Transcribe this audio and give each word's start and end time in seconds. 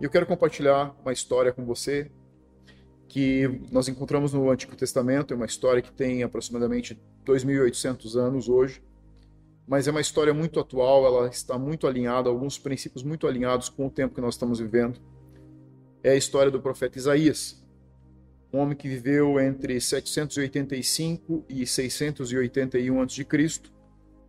E 0.00 0.04
eu 0.04 0.10
quero 0.10 0.26
compartilhar 0.26 0.96
uma 1.02 1.12
história 1.12 1.52
com 1.52 1.64
você 1.64 2.10
que 3.08 3.60
nós 3.72 3.88
encontramos 3.88 4.32
no 4.32 4.48
Antigo 4.50 4.76
Testamento, 4.76 5.32
é 5.32 5.36
uma 5.36 5.46
história 5.46 5.82
que 5.82 5.90
tem 5.90 6.22
aproximadamente 6.22 7.00
2.800 7.26 8.16
anos 8.16 8.48
hoje, 8.48 8.82
mas 9.66 9.88
é 9.88 9.90
uma 9.90 10.00
história 10.00 10.32
muito 10.32 10.60
atual, 10.60 11.04
ela 11.04 11.28
está 11.28 11.58
muito 11.58 11.86
alinhada, 11.86 12.28
alguns 12.28 12.58
princípios 12.58 13.02
muito 13.02 13.26
alinhados 13.26 13.68
com 13.68 13.86
o 13.86 13.90
tempo 13.90 14.14
que 14.14 14.20
nós 14.20 14.34
estamos 14.34 14.60
vivendo. 14.60 15.00
É 16.02 16.10
a 16.10 16.16
história 16.16 16.50
do 16.50 16.60
profeta 16.60 16.96
Isaías, 16.96 17.60
um 18.52 18.58
homem 18.58 18.76
que 18.76 18.88
viveu 18.88 19.40
entre 19.40 19.80
785 19.80 21.44
e 21.48 21.66
681 21.66 23.02
a.C., 23.02 23.26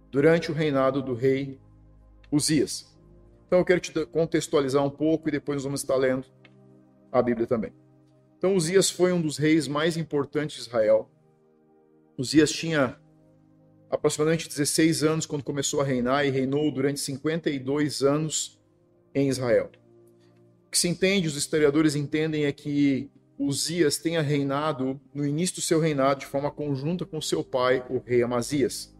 durante 0.09 0.51
o 0.51 0.53
reinado 0.53 1.01
do 1.01 1.13
rei 1.13 1.59
Uzias. 2.31 2.98
Então 3.49 3.57
eu 3.57 3.65
quero 3.65 3.79
te 3.79 3.91
contextualizar 4.05 4.85
um 4.85 4.91
pouco 4.91 5.27
e 5.27 5.31
depois 5.31 5.55
nós 5.55 5.63
vamos 5.63 5.81
estar 5.81 5.95
lendo 5.95 6.23
a 7.11 7.19
Bíblia 7.19 7.47
também. 7.47 7.73
Então 8.37 8.55
Uzias 8.55 8.91
foi 8.91 9.11
um 9.11 9.19
dos 9.19 9.39
reis 9.39 9.67
mais 9.67 9.97
importantes 9.97 10.57
de 10.57 10.61
Israel. 10.61 11.09
Uzias 12.15 12.51
tinha 12.51 12.99
aproximadamente 13.89 14.47
16 14.47 15.03
anos 15.03 15.25
quando 15.25 15.43
começou 15.43 15.81
a 15.81 15.83
reinar 15.83 16.27
e 16.27 16.29
reinou 16.29 16.71
durante 16.71 16.99
52 16.99 18.03
anos 18.03 18.61
em 19.15 19.29
Israel. 19.29 19.71
O 20.67 20.69
que 20.69 20.77
se 20.77 20.87
entende, 20.87 21.27
os 21.27 21.35
historiadores 21.35 21.95
entendem, 21.95 22.45
é 22.45 22.51
que 22.51 23.09
Uzias 23.35 23.97
tenha 23.97 24.21
reinado 24.21 25.01
no 25.11 25.25
início 25.25 25.55
do 25.55 25.61
seu 25.61 25.79
reinado 25.79 26.19
de 26.19 26.27
forma 26.27 26.51
conjunta 26.51 27.03
com 27.03 27.19
seu 27.19 27.43
pai, 27.43 27.83
o 27.89 27.97
rei 27.97 28.21
Amazias. 28.21 28.95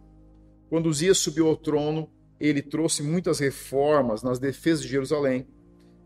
Quando 0.72 0.88
Uzias 0.90 1.20
subiu 1.20 1.48
ao 1.48 1.56
trono, 1.56 2.10
ele 2.40 2.62
trouxe 2.62 3.04
muitas 3.04 3.40
reformas 3.40 4.24
nas 4.24 4.40
defesas 4.40 4.82
de 4.82 4.88
Jerusalém, 4.88 5.46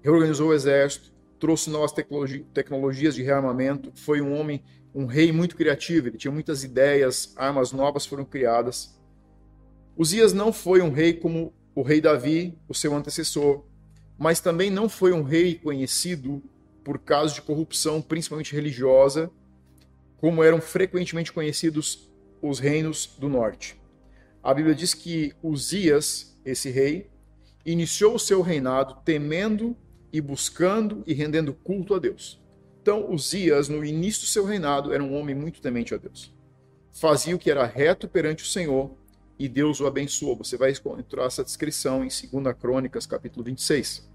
reorganizou 0.02 0.50
o 0.50 0.54
exército, 0.54 1.14
trouxe 1.40 1.70
novas 1.70 1.92
tecnologi 1.92 2.46
tecnologias 2.54 3.14
de 3.14 3.22
rearmamento, 3.22 3.92
foi 3.96 4.20
um 4.22 4.34
homem, 4.34 4.64
um 4.96 5.06
rei 5.06 5.32
muito 5.32 5.56
criativo, 5.56 6.08
ele 6.08 6.18
tinha 6.18 6.32
muitas 6.32 6.64
ideias, 6.64 7.34
armas 7.36 7.72
novas 7.72 8.06
foram 8.06 8.26
criadas. 8.26 9.00
Uzias 9.96 10.34
não 10.34 10.52
foi 10.52 10.82
um 10.82 10.92
rei 10.92 11.14
como 11.14 11.54
o 11.76 11.84
rei 11.84 12.02
Davi, 12.02 12.58
o 12.68 12.74
seu 12.74 12.96
antecessor, 12.96 13.64
mas 14.18 14.40
também 14.40 14.72
não 14.72 14.90
foi 14.90 15.12
um 15.12 15.24
rei 15.24 15.56
conhecido 15.56 16.42
por 16.84 16.98
casos 17.00 17.34
de 17.34 17.42
corrupção, 17.42 18.02
principalmente 18.02 18.54
religiosa, 18.54 19.30
como 20.18 20.44
eram 20.44 20.60
frequentemente 20.60 21.32
conhecidos 21.32 22.10
os 22.42 22.60
reinos 22.60 23.16
do 23.20 23.30
norte 23.30 23.83
a 24.44 24.54
Bíblia 24.54 24.76
diz 24.76 24.94
que 24.94 25.34
Uzias, 25.42 26.38
esse 26.44 26.70
rei, 26.70 27.10
iniciou 27.66 28.16
o 28.16 28.20
seu 28.20 28.42
reinado 28.42 28.98
temendo 29.06 29.76
e 30.12 30.20
buscando 30.20 31.02
e 31.08 31.14
rendendo 31.14 31.54
culto 31.54 31.96
a 31.96 32.00
Deus. 32.00 32.44
Então, 32.82 33.10
Uzias, 33.10 33.70
no 33.70 33.86
início 33.86 34.24
do 34.24 34.28
seu 34.28 34.44
reinado, 34.44 34.94
era 34.94 35.02
um 35.02 35.16
homem 35.16 35.34
muito 35.34 35.62
temente 35.62 35.94
a 35.94 35.98
Deus. 35.98 36.36
Fazia 36.92 37.34
o 37.34 37.40
que 37.40 37.50
era 37.50 37.66
reto 37.66 38.10
perante 38.10 38.44
o 38.44 38.48
Senhor 38.48 38.92
e 39.40 39.48
Deus 39.48 39.80
o 39.80 39.88
abençoou. 39.88 40.36
Você 40.36 40.58
vai 40.58 40.72
encontrar 40.72 41.24
essa 41.24 41.44
descrição 41.44 42.04
em 42.04 42.10
2 42.10 42.58
Crônicas, 42.60 43.06
capítulo 43.06 43.46
26. 43.46 44.12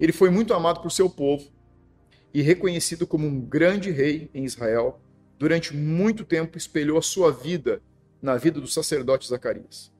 Ele 0.00 0.12
foi 0.12 0.30
muito 0.30 0.52
amado 0.52 0.80
por 0.80 0.90
seu 0.90 1.08
povo 1.08 1.48
e 2.34 2.42
reconhecido 2.42 3.06
como 3.06 3.24
um 3.24 3.40
grande 3.40 3.92
rei 3.92 4.28
em 4.34 4.44
Israel. 4.44 5.00
Durante 5.38 5.74
muito 5.74 6.24
tempo 6.24 6.58
espelhou 6.58 6.98
a 6.98 7.02
sua 7.02 7.30
vida 7.30 7.80
na 8.22 8.36
vida 8.36 8.60
do 8.60 8.68
sacerdote 8.68 9.28
Zacarias. 9.28 9.92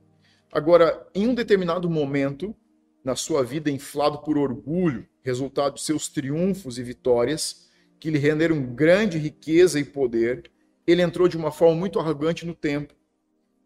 Agora, 0.51 1.05
em 1.13 1.27
um 1.27 1.35
determinado 1.35 1.89
momento, 1.89 2.55
na 3.03 3.15
sua 3.15 3.43
vida 3.43 3.69
inflado 3.69 4.19
por 4.19 4.37
orgulho, 4.37 5.05
resultado 5.21 5.75
de 5.75 5.81
seus 5.81 6.07
triunfos 6.07 6.79
e 6.79 6.83
vitórias, 6.83 7.69
que 7.99 8.09
lhe 8.09 8.17
renderam 8.17 8.73
grande 8.73 9.17
riqueza 9.17 9.79
e 9.79 9.83
poder, 9.83 10.49
ele 10.87 11.01
entrou 11.01 11.27
de 11.27 11.35
uma 11.35 11.51
forma 11.51 11.75
muito 11.75 11.99
arrogante 11.99 12.45
no 12.45 12.55
templo 12.55 12.95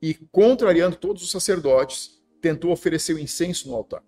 e, 0.02 0.14
contrariando 0.32 0.96
todos 0.96 1.24
os 1.24 1.32
sacerdotes, 1.32 2.22
tentou 2.42 2.72
oferecer 2.72 3.14
o 3.14 3.20
incenso 3.20 3.68
no 3.68 3.76
altar. 3.76 4.04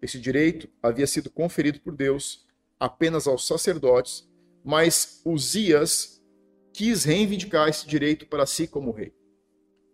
Esse 0.00 0.18
direito 0.18 0.68
havia 0.82 1.06
sido 1.06 1.30
conferido 1.30 1.80
por 1.80 1.94
Deus 1.94 2.46
apenas 2.78 3.26
aos 3.26 3.46
sacerdotes, 3.46 4.28
mas 4.64 5.22
Uzias 5.24 6.20
quis 6.72 7.04
reivindicar 7.04 7.68
esse 7.68 7.86
direito 7.86 8.26
para 8.26 8.46
si 8.46 8.66
como 8.66 8.90
rei. 8.90 9.14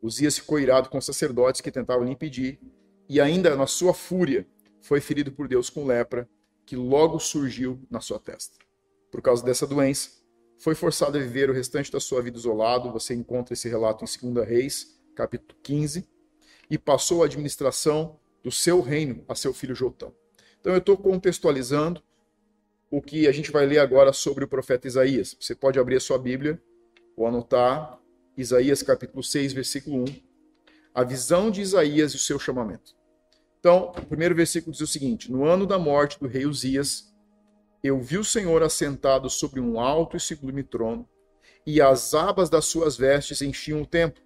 Uzias 0.03 0.39
ficou 0.39 0.59
irado 0.59 0.89
com 0.89 0.99
os 0.99 1.05
sacerdotes 1.05 1.61
que 1.61 1.71
tentavam 1.71 2.05
lhe 2.05 2.13
impedir, 2.13 2.61
e 3.09 3.21
ainda 3.21 3.57
na 3.57 3.67
sua 3.67 3.95
fúria 3.95 4.47
foi 4.81 5.01
ferido 5.01 5.33
por 5.33 5.49
Deus 5.49 5.69
com 5.71 5.87
lepra, 5.87 6.29
que 6.65 6.77
logo 6.77 7.19
surgiu 7.19 7.81
na 7.91 8.01
sua 8.01 8.19
testa. 8.19 8.59
Por 9.11 9.23
causa 9.23 9.45
dessa 9.45 9.67
doença, 9.67 10.11
foi 10.59 10.75
forçado 10.75 11.17
a 11.17 11.21
viver 11.21 11.49
o 11.49 11.53
restante 11.53 11.91
da 11.91 12.01
sua 12.01 12.21
vida 12.21 12.37
isolado. 12.37 12.93
Você 12.93 13.15
encontra 13.15 13.55
esse 13.55 13.69
relato 13.69 14.05
em 14.05 14.33
2 14.33 14.47
Reis, 14.47 15.01
capítulo 15.15 15.59
15, 15.63 16.07
e 16.69 16.77
passou 16.77 17.23
a 17.23 17.27
administração 17.27 18.19
do 18.43 18.51
seu 18.51 18.81
reino 18.81 19.25
a 19.29 19.35
seu 19.35 19.55
filho 19.55 19.75
Jotão. 19.75 20.13
Então 20.61 20.73
eu 20.73 20.79
estou 20.79 20.97
contextualizando 20.97 22.03
o 22.91 23.01
que 23.01 23.27
a 23.27 23.33
gente 23.33 23.51
vai 23.51 23.67
ler 23.67 23.79
agora 23.79 24.13
sobre 24.13 24.45
o 24.45 24.49
profeta 24.49 24.87
Isaías. 24.87 25.37
Você 25.41 25.55
pode 25.55 25.79
abrir 25.79 25.97
a 25.97 26.01
sua 26.01 26.19
Bíblia 26.19 26.61
ou 27.17 27.27
anotar 27.27 27.98
Isaías 28.39 28.85
capítulo 28.85 29.21
6, 29.21 29.53
versículo 29.53 30.05
1, 30.05 30.05
a 30.95 31.03
visão 31.03 31.51
de 31.51 31.61
Isaías 31.61 32.13
e 32.13 32.17
o 32.17 32.21
seu 32.21 32.39
chamamento. 32.39 32.95
Então, 33.59 33.91
o 33.99 34.07
primeiro 34.07 34.33
versículo 34.33 34.71
diz 34.71 34.81
o 34.81 34.87
seguinte: 34.87 35.29
No 35.29 35.45
ano 35.45 35.67
da 35.67 35.77
morte 35.77 36.21
do 36.21 36.29
rei 36.29 36.47
Uzias, 36.47 37.13
eu 37.83 38.01
vi 38.01 38.17
o 38.17 38.23
Senhor 38.23 38.63
assentado 38.63 39.29
sobre 39.29 39.59
um 39.59 39.81
alto 39.81 40.17
e 40.17 40.21
sublime 40.21 40.63
trono, 40.63 41.05
e 41.67 41.81
as 41.81 42.15
abas 42.15 42.49
das 42.49 42.67
suas 42.67 42.97
vestes 42.97 43.43
enchiam 43.43 43.83
o 43.83 43.87
templo. 43.87 44.23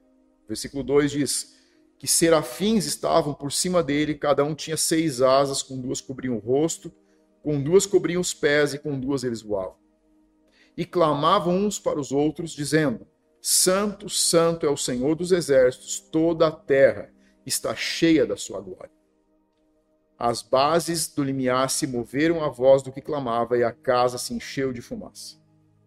Versículo 0.47 0.83
2 0.83 1.11
diz: 1.11 1.57
Que 1.99 2.07
serafins 2.07 2.85
estavam 2.85 3.33
por 3.33 3.51
cima 3.51 3.83
dele, 3.83 4.15
cada 4.15 4.45
um 4.45 4.55
tinha 4.55 4.77
seis 4.77 5.23
asas, 5.23 5.63
com 5.63 5.81
duas 5.81 6.03
cobriam 6.03 6.37
o 6.37 6.39
rosto, 6.39 6.93
com 7.43 7.63
duas 7.63 7.87
cobriam 7.87 8.21
os 8.21 8.35
pés, 8.35 8.75
e 8.75 8.79
com 8.79 9.01
duas 9.01 9.25
eles 9.25 9.41
voavam. 9.41 9.77
E 10.77 10.85
clamavam 10.85 11.57
uns 11.57 11.79
para 11.79 11.99
os 11.99 12.13
outros, 12.13 12.51
dizendo: 12.51 13.07
Santo, 13.45 14.09
santo 14.09 14.65
é 14.65 14.71
o 14.71 14.77
Senhor 14.77 15.17
dos 15.17 15.33
exércitos, 15.33 15.99
toda 15.99 16.47
a 16.47 16.53
terra 16.53 17.13
está 17.45 17.75
cheia 17.75 18.25
da 18.25 18.37
sua 18.37 18.61
glória. 18.61 18.93
As 20.17 20.43
bases 20.43 21.09
do 21.09 21.25
limiar 21.25 21.69
se 21.69 21.85
moveram 21.85 22.45
à 22.45 22.49
voz 22.49 22.83
do 22.83 22.93
que 22.93 23.01
clamava 23.01 23.59
e 23.59 23.65
a 23.65 23.73
casa 23.73 24.17
se 24.17 24.33
encheu 24.33 24.73
de 24.73 24.81
fumaça. 24.81 25.37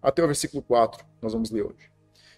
Até 0.02 0.22
o 0.22 0.28
versículo 0.28 0.62
4, 0.62 1.06
nós 1.22 1.32
vamos 1.32 1.50
ler 1.50 1.64
hoje. 1.64 1.90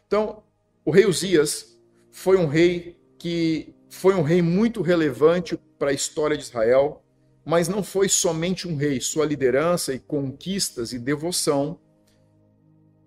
Então, 0.05 0.43
o 0.85 0.91
rei 0.91 1.07
Uzias 1.07 1.75
foi 2.11 2.37
um 2.37 2.45
rei 2.45 3.01
que 3.17 3.73
foi 3.89 4.13
um 4.13 4.21
rei 4.21 4.43
muito 4.43 4.83
relevante 4.83 5.57
para 5.79 5.89
a 5.89 5.93
história 5.93 6.37
de 6.37 6.43
Israel, 6.43 7.03
mas 7.43 7.67
não 7.67 7.81
foi 7.81 8.07
somente 8.07 8.67
um 8.67 8.75
rei, 8.75 9.01
sua 9.01 9.25
liderança 9.25 9.95
e 9.95 9.99
conquistas 9.99 10.93
e 10.93 10.99
devoção 10.99 11.79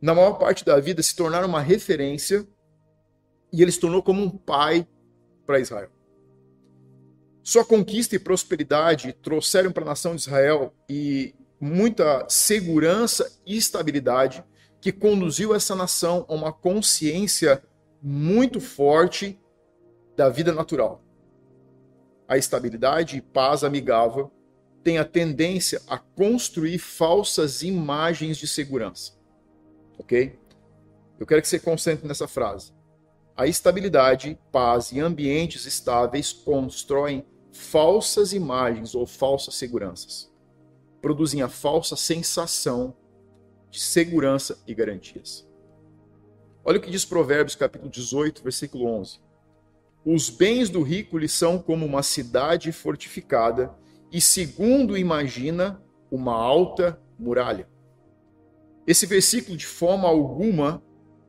na 0.01 0.15
maior 0.15 0.35
parte 0.35 0.65
da 0.65 0.81
vida, 0.81 1.03
se 1.03 1.15
tornaram 1.15 1.47
uma 1.47 1.61
referência 1.61 2.47
e 3.53 3.63
ele 3.63 3.71
se 3.71 3.81
tornou 3.81 4.03
como 4.03 4.23
um 4.23 4.31
pai 4.31 4.87
para 5.45 5.61
Israel. 5.61 5.91
Sua 7.43 7.65
conquista 7.65 8.17
e 8.17 8.19
prosperidade 8.19 9.13
trouxeram 9.13 9.73
para 9.73 9.83
a 9.83 9.87
nação 9.87 10.15
de 10.15 10.23
Israel 10.23 10.73
e 10.89 11.35
muita 11.61 12.25
segurança 12.29 13.31
e 13.45 13.57
estabilidade 13.57 14.45
que 14.81 14.93
conduziu 14.93 15.55
essa 15.55 15.75
nação 15.75 16.25
a 16.29 16.35
uma 16.35 16.53
consciência 16.53 17.63
muito 18.03 18.61
forte 18.61 19.39
da 20.17 20.31
vida 20.31 20.53
natural. 20.53 21.05
A 22.27 22.39
estabilidade 22.39 23.19
e 23.19 23.21
paz 23.21 23.65
amigável 23.65 24.31
têm 24.83 24.97
a 24.97 25.05
tendência 25.05 25.83
a 25.87 25.99
construir 25.99 26.79
falsas 26.79 27.63
imagens 27.63 28.39
de 28.39 28.47
segurança 28.47 29.20
ok? 30.01 30.39
Eu 31.19 31.27
quero 31.27 31.43
que 31.43 31.49
você 31.49 31.59
concentre 31.59 32.09
nessa 32.09 32.27
frase. 32.27 32.73
A 33.37 33.47
estabilidade, 33.47 34.39
paz 34.51 34.91
e 34.93 35.01
ambientes 35.01 35.67
estáveis 35.67 36.33
constroem 36.33 37.25
falsas 37.53 38.33
imagens 38.33 38.95
ou 38.95 39.07
falsas 39.07 39.55
seguranças. 39.55 40.31
Produzem 41.01 41.43
a 41.43 41.49
falsa 41.49 41.97
sensação 41.97 42.97
de 43.71 43.81
segurança 43.81 44.59
e 44.67 44.75
garantias. 44.75 45.47
Olha 46.65 46.79
o 46.79 46.81
que 46.81 46.91
diz 46.91 47.05
Provérbios 47.05 47.55
capítulo 47.55 47.91
18, 47.91 48.43
versículo 48.43 48.87
11. 48.87 49.21
Os 50.05 50.31
bens 50.31 50.69
do 50.69 50.83
rico 50.83 51.19
lhe 51.19 51.29
são 51.29 51.59
como 51.59 51.85
uma 51.85 52.03
cidade 52.03 52.73
fortificada 52.73 53.75
e, 54.11 54.21
segundo 54.21 54.97
imagina, 54.97 55.83
uma 56.11 56.35
alta 56.35 57.01
muralha. 57.19 57.69
Esse 58.91 59.07
versículo, 59.07 59.57
de 59.57 59.67
forma 59.67 60.09
alguma, 60.09 60.83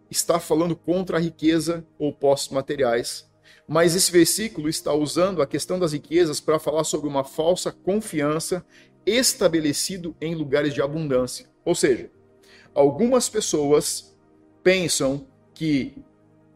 está 0.10 0.40
falando 0.40 0.76
contra 0.76 1.18
a 1.18 1.20
riqueza 1.20 1.86
ou 2.00 2.12
postos 2.12 2.52
materiais, 2.52 3.30
mas 3.68 3.96
esse 3.96 4.12
versículo 4.12 4.68
está 4.68 4.92
usando 4.92 5.44
a 5.44 5.46
questão 5.46 5.78
das 5.78 5.94
riquezas 5.94 6.40
para 6.40 6.58
falar 6.58 6.84
sobre 6.84 7.08
uma 7.08 7.24
falsa 7.24 7.72
confiança 7.72 8.66
estabelecido 9.06 10.16
em 10.20 10.34
lugares 10.34 10.74
de 10.74 10.82
abundância. 10.82 11.52
Ou 11.64 11.76
seja, 11.76 12.10
algumas 12.74 13.30
pessoas 13.30 14.18
pensam 14.64 15.28
que 15.54 16.04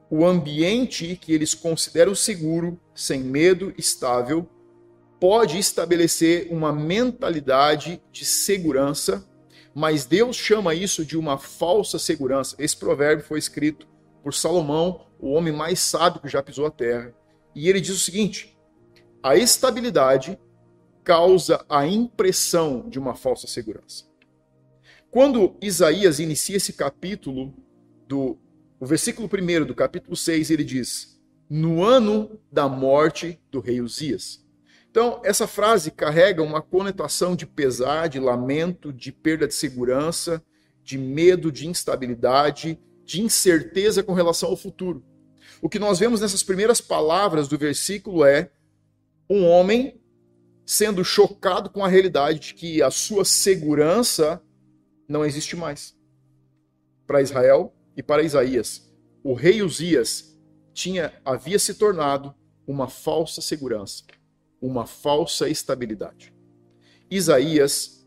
o 0.09 0.25
ambiente 0.25 1.15
que 1.21 1.31
eles 1.31 1.53
consideram 1.53 2.15
seguro, 2.15 2.81
sem 2.95 3.19
medo, 3.19 3.71
estável, 3.77 4.49
pode 5.19 5.59
estabelecer 5.59 6.47
uma 6.49 6.73
mentalidade 6.73 8.01
de 8.11 8.25
segurança, 8.25 9.23
mas 9.75 10.05
Deus 10.05 10.37
chama 10.37 10.73
isso 10.73 11.03
de 11.03 11.17
uma 11.17 11.37
falsa 11.37 11.99
segurança. 11.99 12.55
Esse 12.57 12.77
provérbio 12.77 13.25
foi 13.25 13.37
escrito 13.37 13.85
por 14.23 14.33
Salomão, 14.33 15.05
o 15.19 15.31
homem 15.31 15.51
mais 15.51 15.79
sábio 15.79 16.21
que 16.21 16.29
já 16.29 16.41
pisou 16.41 16.65
a 16.65 16.71
terra. 16.71 17.13
E 17.53 17.67
ele 17.67 17.81
diz 17.81 17.93
o 17.93 17.99
seguinte: 17.99 18.57
a 19.21 19.35
estabilidade 19.35 20.39
causa 21.03 21.65
a 21.67 21.85
impressão 21.85 22.87
de 22.87 22.97
uma 22.97 23.15
falsa 23.15 23.47
segurança. 23.47 24.05
Quando 25.11 25.57
Isaías 25.61 26.19
inicia 26.19 26.55
esse 26.55 26.71
capítulo, 26.71 27.53
do 28.07 28.37
o 28.79 28.85
versículo 28.85 29.27
1 29.27 29.65
do 29.65 29.75
capítulo 29.75 30.15
6, 30.15 30.51
ele 30.51 30.63
diz: 30.63 31.21
No 31.49 31.83
ano 31.83 32.39
da 32.49 32.69
morte 32.69 33.41
do 33.51 33.59
rei 33.59 33.81
Uzias. 33.81 34.44
Então, 34.95 35.19
essa 35.25 35.45
frase 35.45 35.91
carrega 35.91 36.41
uma 36.41 36.61
conotação 36.61 37.35
de 37.35 37.45
pesar, 37.45 38.07
de 38.07 38.17
lamento, 38.17 38.93
de 38.93 39.11
perda 39.11 39.45
de 39.45 39.53
segurança, 39.53 40.41
de 40.81 40.97
medo, 40.97 41.51
de 41.51 41.67
instabilidade, 41.67 42.79
de 43.03 43.21
incerteza 43.21 44.01
com 44.01 44.13
relação 44.13 44.47
ao 44.47 44.55
futuro. 44.55 45.03
O 45.61 45.67
que 45.67 45.79
nós 45.79 45.99
vemos 45.99 46.21
nessas 46.21 46.43
primeiras 46.43 46.79
palavras 46.79 47.49
do 47.49 47.57
versículo 47.57 48.23
é 48.23 48.49
um 49.29 49.45
homem 49.45 49.99
sendo 50.65 51.03
chocado 51.03 51.69
com 51.69 51.83
a 51.83 51.89
realidade 51.89 52.39
de 52.39 52.53
que 52.53 52.81
a 52.81 52.89
sua 52.89 53.25
segurança 53.25 54.41
não 55.09 55.25
existe 55.25 55.57
mais. 55.57 55.93
Para 57.05 57.21
Israel 57.21 57.75
e 57.97 58.01
para 58.01 58.23
Isaías, 58.23 58.89
o 59.21 59.33
rei 59.33 59.61
Uzias 59.61 60.39
tinha 60.73 61.11
havia 61.25 61.59
se 61.59 61.73
tornado 61.73 62.33
uma 62.65 62.87
falsa 62.87 63.41
segurança 63.41 64.01
uma 64.61 64.85
falsa 64.85 65.49
estabilidade. 65.49 66.33
Isaías 67.09 68.05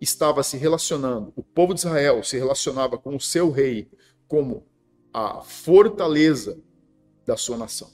estava 0.00 0.42
se 0.42 0.56
relacionando, 0.56 1.32
o 1.36 1.42
povo 1.42 1.74
de 1.74 1.80
Israel 1.80 2.22
se 2.22 2.36
relacionava 2.36 2.96
com 2.96 3.16
o 3.16 3.20
seu 3.20 3.50
rei 3.50 3.90
como 4.26 4.66
a 5.12 5.42
fortaleza 5.42 6.58
da 7.26 7.36
sua 7.36 7.56
nação. 7.56 7.90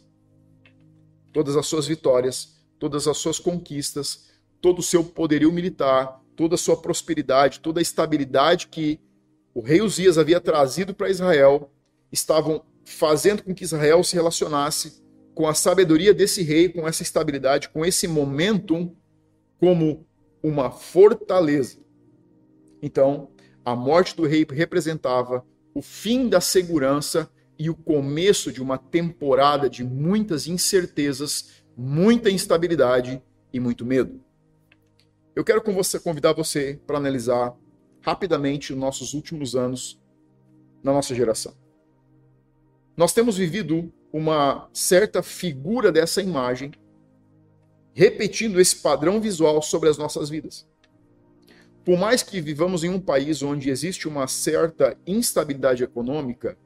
Todas 1.33 1.57
as 1.57 1.67
suas 1.67 1.87
vitórias, 1.87 2.57
todas 2.79 3.09
as 3.09 3.17
suas 3.17 3.39
conquistas, 3.39 4.31
todo 4.61 4.79
o 4.79 4.83
seu 4.83 5.03
poderio 5.03 5.51
militar, 5.53 6.23
toda 6.37 6.55
a 6.55 6.59
sua 6.59 6.77
prosperidade, 6.77 7.61
toda 7.61 7.81
a 7.81 7.83
estabilidade 7.83 8.69
que 8.69 9.01
o 9.55 9.61
rei 9.61 9.81
Uzias 9.81 10.19
havia 10.19 10.41
trazido 10.41 10.95
para 10.95 11.09
Israel, 11.11 11.71
estavam 12.11 12.65
fazendo 12.85 13.43
com 13.43 13.55
que 13.55 13.65
Israel 13.65 14.03
se 14.05 14.15
relacionasse 14.15 15.04
com 15.35 15.47
a 15.47 15.55
sabedoria 15.55 16.15
desse 16.15 16.43
rei, 16.43 16.69
com 16.69 16.87
essa 16.87 17.03
estabilidade, 17.03 17.69
com 17.69 17.85
esse 17.85 18.07
momentum 18.07 18.95
como 19.59 20.07
uma 20.43 20.71
fortaleza. 20.71 21.79
Então, 22.81 23.31
a 23.65 23.75
morte 23.75 24.15
do 24.15 24.27
rei 24.27 24.47
representava 24.49 25.45
o 25.75 25.83
fim 25.83 26.29
da 26.29 26.41
segurança 26.41 27.31
e 27.59 27.71
o 27.71 27.75
começo 27.75 28.53
de 28.53 28.63
uma 28.63 28.79
temporada 28.79 29.69
de 29.69 29.83
muitas 29.83 30.47
incertezas, 30.47 31.65
muita 31.77 32.31
instabilidade 32.31 33.23
e 33.53 33.59
muito 33.59 33.85
medo. 33.85 34.21
Eu 35.35 35.45
quero 35.45 35.63
com 35.63 35.73
você 35.73 35.99
convidar 35.99 36.33
você 36.33 36.81
para 36.87 36.99
analisar 36.99 37.57
rapidamente 38.03 38.73
os 38.73 38.79
nossos 38.79 39.15
últimos 39.15 39.57
anos 39.57 40.01
na 40.83 40.93
nossa 40.93 41.15
geração. 41.15 41.55
Nós 42.97 43.13
temos 43.13 43.37
vivido 43.37 43.93
uma 44.15 44.69
certa 44.73 45.25
figura 45.25 45.91
dessa 45.91 46.23
imagem, 46.23 46.71
repetindo 47.93 48.61
esse 48.61 48.77
padrão 48.77 49.21
visual 49.21 49.61
sobre 49.61 49.89
as 49.89 49.99
nossas 49.99 50.31
vidas. 50.31 50.65
Por 51.85 51.99
mais 51.99 52.23
que 52.23 52.41
vivamos 52.41 52.85
em 52.85 52.91
um 52.91 53.01
país 53.01 53.43
onde 53.43 53.71
existe 53.71 54.07
uma 54.07 54.29
certa 54.29 54.97
instabilidade 55.05 55.83
econômica, 55.83 56.57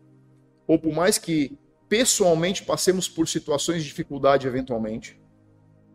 ou 0.66 0.78
por 0.78 0.92
mais 0.92 1.16
que 1.16 1.56
pessoalmente 1.88 2.64
passemos 2.64 3.08
por 3.08 3.26
situações 3.26 3.82
de 3.82 3.88
dificuldade 3.88 4.46
eventualmente, 4.46 5.18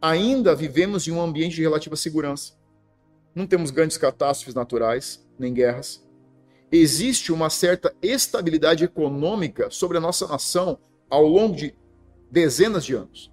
ainda 0.01 0.55
vivemos 0.55 1.07
em 1.07 1.11
um 1.11 1.21
ambiente 1.21 1.57
de 1.57 1.61
relativa 1.61 1.95
segurança. 1.95 2.53
Não 3.35 3.45
temos 3.45 3.69
grandes 3.69 3.97
catástrofes 3.97 4.55
naturais, 4.55 5.23
nem 5.37 5.53
guerras. 5.53 6.03
Existe 6.71 7.31
uma 7.31 7.51
certa 7.51 7.95
estabilidade 8.01 8.83
econômica 8.83 9.69
sobre 9.69 9.99
a 9.99 10.01
nossa 10.01 10.27
nação 10.27 10.79
ao 11.13 11.27
longo 11.27 11.55
de 11.55 11.75
dezenas 12.31 12.83
de 12.83 12.95
anos. 12.95 13.31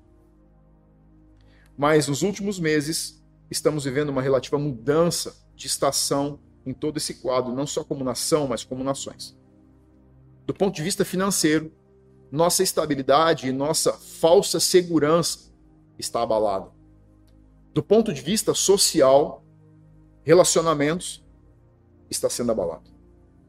Mas 1.79 2.09
nos 2.09 2.21
últimos 2.21 2.61
meses, 2.61 3.25
estamos 3.51 3.85
vivendo 3.85 4.11
uma 4.11 4.21
relativa 4.21 4.59
mudança 4.59 5.35
de 5.57 5.67
estação 5.67 6.39
em 6.67 6.75
todo 6.75 6.99
esse 6.99 7.15
quadro, 7.15 7.55
não 7.55 7.67
só 7.67 7.83
como 7.83 8.05
nação, 8.05 8.47
mas 8.47 8.65
como 8.65 8.85
nações. 8.85 9.35
Do 10.47 10.53
ponto 10.53 10.75
de 10.75 10.83
vista 10.83 11.07
financeiro, 11.07 11.73
nossa 12.31 12.63
estabilidade 12.63 13.49
e 13.49 13.53
nossa 13.53 13.95
falsa 13.95 14.61
segurança 14.61 15.51
está 15.99 16.21
abalada. 16.21 16.71
Do 17.73 17.83
ponto 17.83 18.13
de 18.13 18.21
vista 18.21 18.53
social, 18.53 19.43
relacionamentos 20.23 21.25
está 22.11 22.29
sendo 22.29 22.53
abalado. 22.53 22.91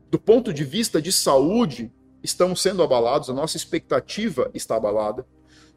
Do 0.09 0.17
ponto 0.17 0.53
de 0.53 0.63
vista 0.63 1.01
de 1.01 1.11
saúde, 1.11 1.91
estamos 2.23 2.61
sendo 2.61 2.83
abalados, 2.83 3.29
a 3.29 3.33
nossa 3.33 3.57
expectativa 3.57 4.49
está 4.53 4.75
abalada. 4.75 5.25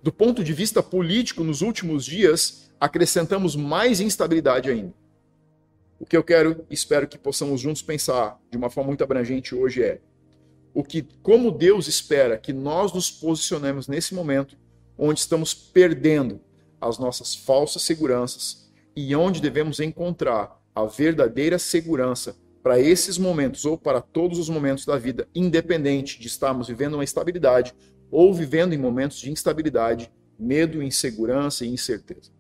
Do 0.02 0.12
ponto 0.12 0.44
de 0.44 0.52
vista 0.52 0.82
político, 0.82 1.42
nos 1.42 1.62
últimos 1.62 2.04
dias, 2.04 2.70
acrescentamos 2.78 3.56
mais 3.56 4.00
instabilidade 4.00 4.70
ainda. 4.70 4.92
O 5.98 6.04
que 6.04 6.16
eu 6.16 6.22
quero, 6.22 6.66
espero 6.68 7.08
que 7.08 7.16
possamos 7.16 7.60
juntos 7.60 7.80
pensar 7.80 8.38
de 8.50 8.58
uma 8.58 8.68
forma 8.68 8.88
muito 8.88 9.02
abrangente 9.02 9.54
hoje 9.54 9.82
é 9.82 10.00
o 10.74 10.82
que, 10.82 11.02
como 11.22 11.52
Deus 11.52 11.86
espera 11.86 12.36
que 12.36 12.52
nós 12.52 12.92
nos 12.92 13.10
posicionemos 13.10 13.86
nesse 13.86 14.12
momento, 14.12 14.58
onde 14.98 15.20
estamos 15.20 15.54
perdendo 15.54 16.40
as 16.80 16.98
nossas 16.98 17.34
falsas 17.34 17.82
seguranças 17.82 18.70
e 18.94 19.14
onde 19.14 19.40
devemos 19.40 19.78
encontrar 19.80 20.60
a 20.74 20.84
verdadeira 20.84 21.58
segurança 21.58 22.36
para 22.64 22.80
esses 22.80 23.18
momentos 23.18 23.66
ou 23.66 23.76
para 23.76 24.00
todos 24.00 24.38
os 24.38 24.48
momentos 24.48 24.86
da 24.86 24.96
vida, 24.96 25.28
independente 25.34 26.18
de 26.18 26.26
estarmos 26.26 26.66
vivendo 26.66 26.94
uma 26.94 27.04
estabilidade 27.04 27.74
ou 28.10 28.32
vivendo 28.32 28.72
em 28.72 28.78
momentos 28.78 29.18
de 29.18 29.30
instabilidade, 29.30 30.10
medo, 30.38 30.82
insegurança 30.82 31.66
e 31.66 31.68
incerteza. 31.68 32.32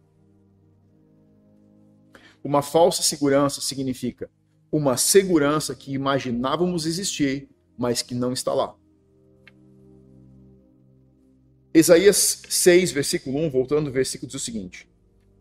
Uma 2.42 2.62
falsa 2.62 3.02
segurança 3.02 3.60
significa 3.60 4.30
uma 4.72 4.96
segurança 4.96 5.74
que 5.74 5.92
imaginávamos 5.92 6.86
existir, 6.86 7.50
mas 7.76 8.00
que 8.00 8.14
não 8.14 8.32
está 8.32 8.54
lá. 8.54 8.74
Isaías 11.74 12.44
6, 12.48 12.92
versículo 12.92 13.38
1, 13.40 13.50
voltando 13.50 13.88
ao 13.88 13.92
versículo, 13.92 14.26
diz 14.26 14.40
o 14.40 14.44
seguinte: 14.44 14.88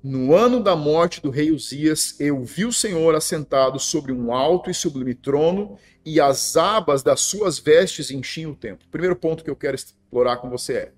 no 0.03 0.35
ano 0.35 0.61
da 0.61 0.75
morte 0.75 1.21
do 1.21 1.29
rei 1.29 1.49
Uzias, 1.49 2.19
eu 2.19 2.43
vi 2.43 2.65
o 2.65 2.73
Senhor 2.73 3.15
assentado 3.15 3.79
sobre 3.79 4.11
um 4.11 4.33
alto 4.33 4.69
e 4.69 4.73
sublime 4.73 5.15
trono, 5.15 5.79
e 6.05 6.19
as 6.19 6.57
abas 6.57 7.01
das 7.01 7.21
suas 7.21 7.57
vestes 7.57 8.11
enchiam 8.11 8.51
o 8.51 8.55
templo. 8.55 8.85
primeiro 8.91 9.15
ponto 9.15 9.45
que 9.45 9.49
eu 9.49 9.55
quero 9.55 9.75
explorar 9.75 10.37
com 10.37 10.49
você 10.49 10.73
é: 10.73 10.93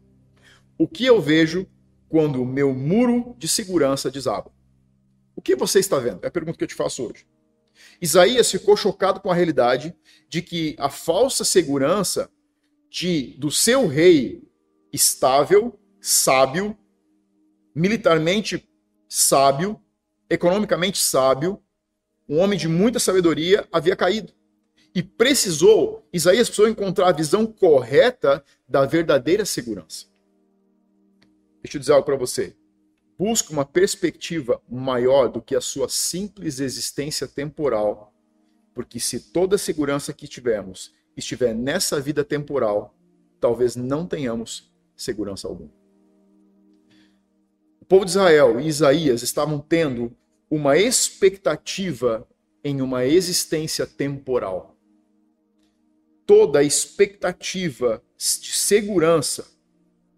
o 0.75 0.87
que 0.87 1.05
eu 1.05 1.21
vejo 1.21 1.67
quando 2.09 2.41
o 2.41 2.45
meu 2.45 2.73
muro 2.73 3.35
de 3.37 3.47
segurança 3.47 4.09
desaba? 4.09 4.51
O 5.35 5.41
que 5.41 5.55
você 5.55 5.79
está 5.79 5.99
vendo? 5.99 6.23
É 6.23 6.27
a 6.27 6.31
pergunta 6.31 6.57
que 6.57 6.63
eu 6.63 6.67
te 6.67 6.73
faço 6.73 7.03
hoje. 7.03 7.27
Isaías 8.01 8.49
ficou 8.49 8.75
chocado 8.75 9.19
com 9.19 9.29
a 9.29 9.35
realidade 9.35 9.93
de 10.27 10.41
que 10.41 10.75
a 10.79 10.89
falsa 10.89 11.43
segurança 11.43 12.27
de 12.89 13.35
do 13.37 13.51
seu 13.51 13.85
rei 13.85 14.41
estável, 14.91 15.77
sábio, 16.01 16.75
militarmente 17.75 18.67
sábio, 19.07 19.79
economicamente 20.29 20.97
sábio, 20.97 21.61
um 22.27 22.39
homem 22.39 22.57
de 22.57 22.67
muita 22.67 22.99
sabedoria, 22.99 23.67
havia 23.71 23.95
caído. 23.95 24.33
E 24.93 25.03
precisou, 25.03 26.07
Isaías 26.11 26.47
precisou 26.47 26.69
encontrar 26.69 27.09
a 27.09 27.11
visão 27.11 27.45
correta 27.45 28.43
da 28.67 28.85
verdadeira 28.85 29.45
segurança. 29.45 30.05
Deixa 31.61 31.77
eu 31.77 31.79
dizer 31.79 31.93
algo 31.93 32.05
para 32.05 32.15
você. 32.15 32.55
Busque 33.17 33.51
uma 33.51 33.65
perspectiva 33.65 34.61
maior 34.69 35.27
do 35.27 35.41
que 35.41 35.55
a 35.55 35.61
sua 35.61 35.89
simples 35.89 36.59
existência 36.59 37.27
temporal, 37.27 38.13
porque 38.73 38.99
se 38.99 39.19
toda 39.19 39.55
a 39.55 39.59
segurança 39.59 40.13
que 40.13 40.27
tivermos 40.27 40.93
estiver 41.15 41.53
nessa 41.53 41.99
vida 41.99 42.23
temporal, 42.23 42.93
talvez 43.39 43.75
não 43.75 44.05
tenhamos 44.05 44.73
segurança 44.95 45.47
alguma. 45.47 45.84
O 47.85 47.87
povo 47.87 48.03
de 48.03 48.09
Israel 48.09 48.59
e 48.59 48.65
Isaías 48.65 49.21
estavam 49.21 49.59
tendo 49.59 50.11
uma 50.49 50.75
expectativa 50.75 52.27
em 52.63 52.81
uma 52.81 53.05
existência 53.05 53.85
temporal. 53.85 54.75
Toda 56.25 56.63
expectativa 56.63 58.01
de 58.17 58.55
segurança 58.55 59.45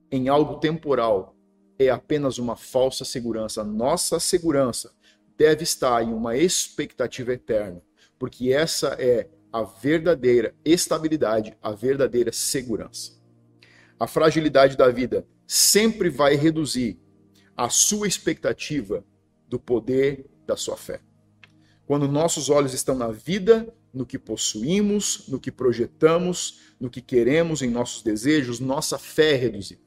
em 0.09 0.29
algo 0.29 0.61
temporal 0.61 1.35
é 1.77 1.89
apenas 1.89 2.37
uma 2.37 2.55
falsa 2.55 3.03
segurança. 3.03 3.65
Nossa 3.65 4.17
segurança 4.17 4.93
deve 5.37 5.63
estar 5.63 6.01
em 6.01 6.13
uma 6.13 6.37
expectativa 6.37 7.33
eterna, 7.33 7.81
porque 8.17 8.53
essa 8.53 8.95
é 8.97 9.27
a 9.51 9.63
verdadeira 9.63 10.55
estabilidade, 10.63 11.53
a 11.61 11.71
verdadeira 11.73 12.31
segurança. 12.31 13.21
A 13.99 14.07
fragilidade 14.07 14.77
da 14.77 14.89
vida 14.89 15.27
sempre 15.45 16.09
vai 16.09 16.35
reduzir 16.35 16.97
a 17.57 17.69
sua 17.69 18.07
expectativa 18.07 19.03
do 19.49 19.59
poder 19.59 20.29
da 20.45 20.55
sua 20.55 20.77
fé. 20.77 21.01
Quando 21.87 22.07
nossos 22.07 22.49
olhos 22.49 22.73
estão 22.73 22.95
na 22.95 23.07
vida, 23.07 23.67
no 23.91 24.05
que 24.05 24.19
possuímos, 24.19 25.27
no 25.27 25.39
que 25.39 25.51
projetamos, 25.51 26.59
no 26.79 26.89
que 26.89 27.01
queremos, 27.01 27.63
em 27.63 27.69
nossos 27.71 28.03
desejos, 28.03 28.59
nossa 28.59 28.99
fé 28.99 29.33
é 29.33 29.35
reduzida. 29.35 29.81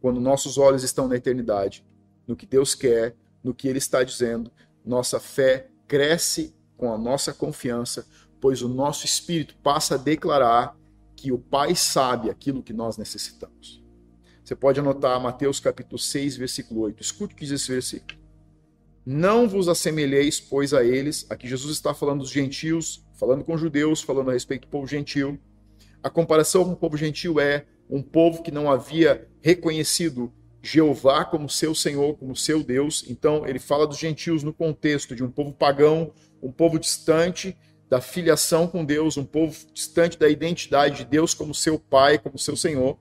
Quando 0.00 0.20
nossos 0.20 0.56
olhos 0.56 0.84
estão 0.84 1.08
na 1.08 1.16
eternidade, 1.16 1.84
no 2.26 2.36
que 2.36 2.46
Deus 2.46 2.74
quer, 2.74 3.16
no 3.42 3.52
que 3.52 3.66
Ele 3.66 3.78
está 3.78 4.04
dizendo, 4.04 4.52
nossa 4.84 5.18
fé 5.18 5.68
cresce 5.88 6.54
com 6.76 6.92
a 6.92 6.98
nossa 6.98 7.32
confiança, 7.32 8.06
pois 8.40 8.62
o 8.62 8.68
nosso 8.68 9.04
espírito 9.04 9.56
passa 9.62 9.94
a 9.94 9.98
declarar 9.98 10.78
que 11.16 11.32
o 11.32 11.38
Pai 11.38 11.74
sabe 11.74 12.30
aquilo 12.30 12.62
que 12.62 12.72
nós 12.72 12.96
necessitamos. 12.96 13.85
Você 14.46 14.54
pode 14.54 14.78
anotar 14.78 15.20
Mateus 15.20 15.58
capítulo 15.58 15.98
6, 15.98 16.36
versículo 16.36 16.82
8. 16.82 17.02
Escute 17.02 17.34
o 17.34 17.36
que 17.36 17.44
diz 17.44 17.60
esse 17.60 17.72
versículo. 17.72 18.16
Não 19.04 19.48
vos 19.48 19.66
assemelheis, 19.66 20.38
pois, 20.38 20.72
a 20.72 20.84
eles. 20.84 21.26
Aqui 21.28 21.48
Jesus 21.48 21.72
está 21.72 21.92
falando 21.92 22.20
dos 22.20 22.30
gentios, 22.30 23.04
falando 23.14 23.42
com 23.42 23.58
judeus, 23.58 24.02
falando 24.02 24.30
a 24.30 24.34
respeito 24.34 24.68
do 24.68 24.70
povo 24.70 24.86
gentil. 24.86 25.36
A 26.00 26.08
comparação 26.08 26.64
com 26.64 26.70
o 26.70 26.76
povo 26.76 26.96
gentil 26.96 27.40
é 27.40 27.66
um 27.90 28.00
povo 28.00 28.40
que 28.40 28.52
não 28.52 28.70
havia 28.70 29.26
reconhecido 29.42 30.32
Jeová 30.62 31.24
como 31.24 31.50
seu 31.50 31.74
Senhor, 31.74 32.16
como 32.16 32.36
seu 32.36 32.62
Deus. 32.62 33.04
Então, 33.08 33.44
ele 33.48 33.58
fala 33.58 33.84
dos 33.84 33.98
gentios 33.98 34.44
no 34.44 34.54
contexto 34.54 35.16
de 35.16 35.24
um 35.24 35.30
povo 35.30 35.52
pagão, 35.52 36.12
um 36.40 36.52
povo 36.52 36.78
distante 36.78 37.56
da 37.90 38.00
filiação 38.00 38.68
com 38.68 38.84
Deus, 38.84 39.16
um 39.16 39.24
povo 39.24 39.56
distante 39.74 40.16
da 40.16 40.28
identidade 40.28 40.98
de 40.98 41.04
Deus 41.04 41.34
como 41.34 41.52
seu 41.52 41.80
Pai, 41.80 42.16
como 42.16 42.38
seu 42.38 42.54
Senhor. 42.54 42.96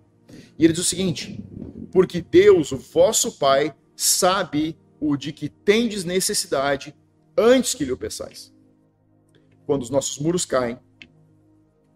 E 0.58 0.64
ele 0.64 0.74
diz 0.74 0.82
o 0.82 0.90
seguinte: 0.90 1.44
porque 1.92 2.22
Deus, 2.22 2.72
o 2.72 2.78
vosso 2.78 3.38
Pai, 3.38 3.76
sabe 3.96 4.78
o 5.00 5.16
de 5.16 5.32
que 5.32 5.48
tendes 5.50 6.04
necessidade 6.04 6.96
antes 7.38 7.74
que 7.74 7.86
lhe 7.86 7.92
o 7.92 7.98
peçais. 7.98 8.54
Quando 9.66 9.84
os 9.84 9.90
nossos 9.90 10.20
muros 10.20 10.46
caem, 10.46 10.80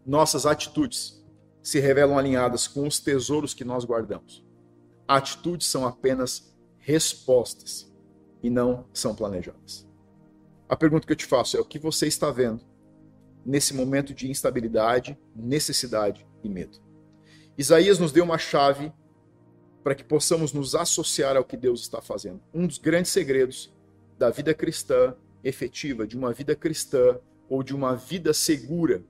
nossas 0.05 0.45
atitudes 0.45 1.23
se 1.61 1.79
revelam 1.79 2.17
alinhadas 2.17 2.67
com 2.67 2.87
os 2.87 2.99
tesouros 2.99 3.53
que 3.53 3.63
nós 3.63 3.83
guardamos. 3.85 4.45
Atitudes 5.07 5.67
são 5.67 5.85
apenas 5.85 6.55
respostas 6.77 7.91
e 8.41 8.49
não 8.49 8.87
são 8.93 9.13
planejadas. 9.13 9.87
A 10.67 10.75
pergunta 10.75 11.05
que 11.05 11.11
eu 11.11 11.17
te 11.17 11.25
faço 11.25 11.57
é: 11.57 11.59
o 11.59 11.65
que 11.65 11.77
você 11.77 12.07
está 12.07 12.31
vendo 12.31 12.63
nesse 13.45 13.73
momento 13.73 14.13
de 14.13 14.29
instabilidade, 14.29 15.17
necessidade 15.35 16.25
e 16.43 16.49
medo? 16.49 16.88
Isaías 17.59 17.99
nos 17.99 18.13
deu 18.13 18.23
uma 18.23 18.37
chave 18.37 18.89
para 19.83 19.93
que 19.93 20.01
possamos 20.01 20.53
nos 20.53 20.75
associar 20.75 21.35
ao 21.35 21.43
que 21.43 21.57
Deus 21.57 21.81
está 21.81 22.01
fazendo. 22.01 22.39
Um 22.53 22.65
dos 22.65 22.77
grandes 22.77 23.11
segredos 23.11 23.69
da 24.17 24.29
vida 24.29 24.53
cristã 24.53 25.13
efetiva, 25.43 26.07
de 26.07 26.15
uma 26.15 26.31
vida 26.31 26.55
cristã 26.55 27.19
ou 27.49 27.61
de 27.61 27.75
uma 27.75 27.97
vida 27.97 28.33
segura, 28.33 29.03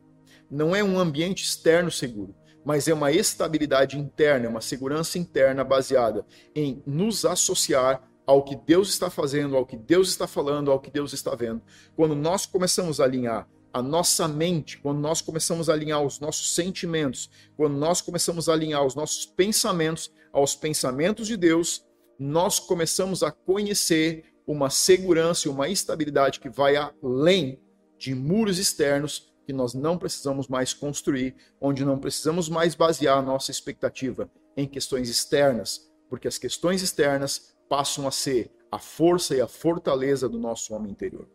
não 0.50 0.76
é 0.76 0.84
um 0.84 0.98
ambiente 0.98 1.44
externo 1.44 1.92
seguro, 1.92 2.34
mas 2.66 2.88
é 2.88 2.94
uma 2.94 3.12
estabilidade 3.12 4.00
interna, 4.00 4.50
uma 4.50 4.62
segurança 4.62 5.20
interna 5.20 5.64
baseada 5.64 6.26
em 6.56 6.82
nos 6.88 7.26
associar 7.26 8.02
ao 8.26 8.44
que 8.44 8.56
Deus 8.56 8.90
está 8.90 9.12
fazendo, 9.12 9.56
ao 9.56 9.66
que 9.66 9.78
Deus 9.78 10.10
está 10.10 10.26
falando, 10.26 10.72
ao 10.72 10.80
que 10.80 10.90
Deus 10.90 11.14
está 11.14 11.36
vendo. 11.36 11.62
Quando 11.96 12.16
nós 12.16 12.48
começamos 12.48 13.00
a 13.00 13.04
alinhar 13.04 13.48
a 13.72 13.82
nossa 13.82 14.28
mente, 14.28 14.78
quando 14.80 15.00
nós 15.00 15.22
começamos 15.22 15.70
a 15.70 15.74
alinhar 15.74 16.02
os 16.04 16.20
nossos 16.20 16.54
sentimentos, 16.56 17.30
quando 17.56 17.76
nós 17.76 18.02
começamos 18.02 18.50
a 18.50 18.54
alinhar 18.54 18.86
os 18.86 18.96
nossos 18.96 19.26
pensamentos 19.26 20.12
aos 20.34 20.56
pensamentos 20.56 21.28
de 21.28 21.38
Deus, 21.38 21.86
nós 22.18 22.60
começamos 22.60 23.24
a 23.24 23.32
conhecer 23.32 24.26
uma 24.46 24.70
segurança 24.70 25.48
e 25.48 25.52
uma 25.52 25.70
estabilidade 25.70 26.40
que 26.40 26.50
vai 26.50 26.76
além 26.76 27.62
de 27.98 28.16
muros 28.16 28.58
externos 28.58 29.32
que 29.46 29.54
nós 29.54 29.74
não 29.74 29.98
precisamos 29.98 30.48
mais 30.48 30.74
construir, 30.74 31.36
onde 31.60 31.86
não 31.86 31.98
precisamos 31.98 32.50
mais 32.50 32.76
basear 32.76 33.18
a 33.18 33.22
nossa 33.22 33.52
expectativa 33.52 34.30
em 34.56 34.68
questões 34.68 35.10
externas, 35.10 35.90
porque 36.10 36.28
as 36.28 36.38
questões 36.38 36.82
externas 36.82 37.56
passam 37.68 38.08
a 38.08 38.12
ser 38.12 38.52
a 38.72 38.80
força 38.80 39.36
e 39.36 39.42
a 39.42 39.48
fortaleza 39.48 40.28
do 40.28 40.40
nosso 40.40 40.74
homem 40.74 40.92
interior. 40.92 41.28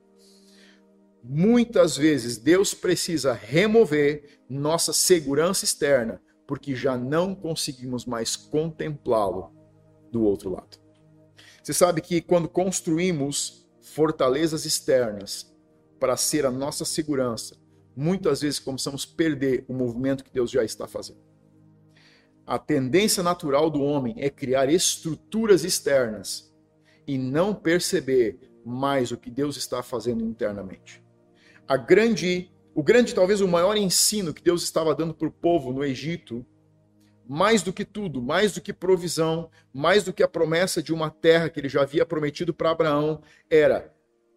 Muitas 1.26 1.96
vezes 1.96 2.36
Deus 2.36 2.74
precisa 2.74 3.32
remover 3.32 4.42
nossa 4.46 4.92
segurança 4.92 5.64
externa, 5.64 6.20
porque 6.46 6.74
já 6.74 6.98
não 6.98 7.34
conseguimos 7.34 8.04
mais 8.04 8.36
contemplá-lo 8.36 9.50
do 10.12 10.22
outro 10.22 10.50
lado. 10.50 10.76
Você 11.62 11.72
sabe 11.72 12.02
que 12.02 12.20
quando 12.20 12.46
construímos 12.46 13.66
fortalezas 13.80 14.66
externas 14.66 15.50
para 15.98 16.14
ser 16.14 16.44
a 16.44 16.50
nossa 16.50 16.84
segurança, 16.84 17.56
muitas 17.96 18.42
vezes 18.42 18.58
começamos 18.58 19.10
a 19.10 19.16
perder 19.16 19.64
o 19.66 19.72
movimento 19.72 20.24
que 20.24 20.30
Deus 20.30 20.50
já 20.50 20.62
está 20.62 20.86
fazendo. 20.86 21.24
A 22.46 22.58
tendência 22.58 23.22
natural 23.22 23.70
do 23.70 23.82
homem 23.82 24.14
é 24.18 24.28
criar 24.28 24.68
estruturas 24.68 25.64
externas 25.64 26.54
e 27.06 27.16
não 27.16 27.54
perceber 27.54 28.38
mais 28.62 29.10
o 29.10 29.16
que 29.16 29.30
Deus 29.30 29.56
está 29.56 29.82
fazendo 29.82 30.22
internamente 30.22 31.02
a 31.66 31.76
grande, 31.76 32.50
o 32.74 32.82
grande, 32.82 33.14
talvez 33.14 33.40
o 33.40 33.48
maior 33.48 33.76
ensino 33.76 34.34
que 34.34 34.42
Deus 34.42 34.62
estava 34.62 34.94
dando 34.94 35.14
para 35.14 35.28
o 35.28 35.32
povo 35.32 35.72
no 35.72 35.84
Egito, 35.84 36.44
mais 37.26 37.62
do 37.62 37.72
que 37.72 37.84
tudo, 37.84 38.20
mais 38.20 38.52
do 38.52 38.60
que 38.60 38.72
provisão, 38.72 39.50
mais 39.72 40.04
do 40.04 40.12
que 40.12 40.22
a 40.22 40.28
promessa 40.28 40.82
de 40.82 40.92
uma 40.92 41.10
terra 41.10 41.48
que 41.48 41.58
ele 41.58 41.68
já 41.68 41.82
havia 41.82 42.04
prometido 42.04 42.52
para 42.52 42.70
Abraão, 42.70 43.22
era 43.48 43.94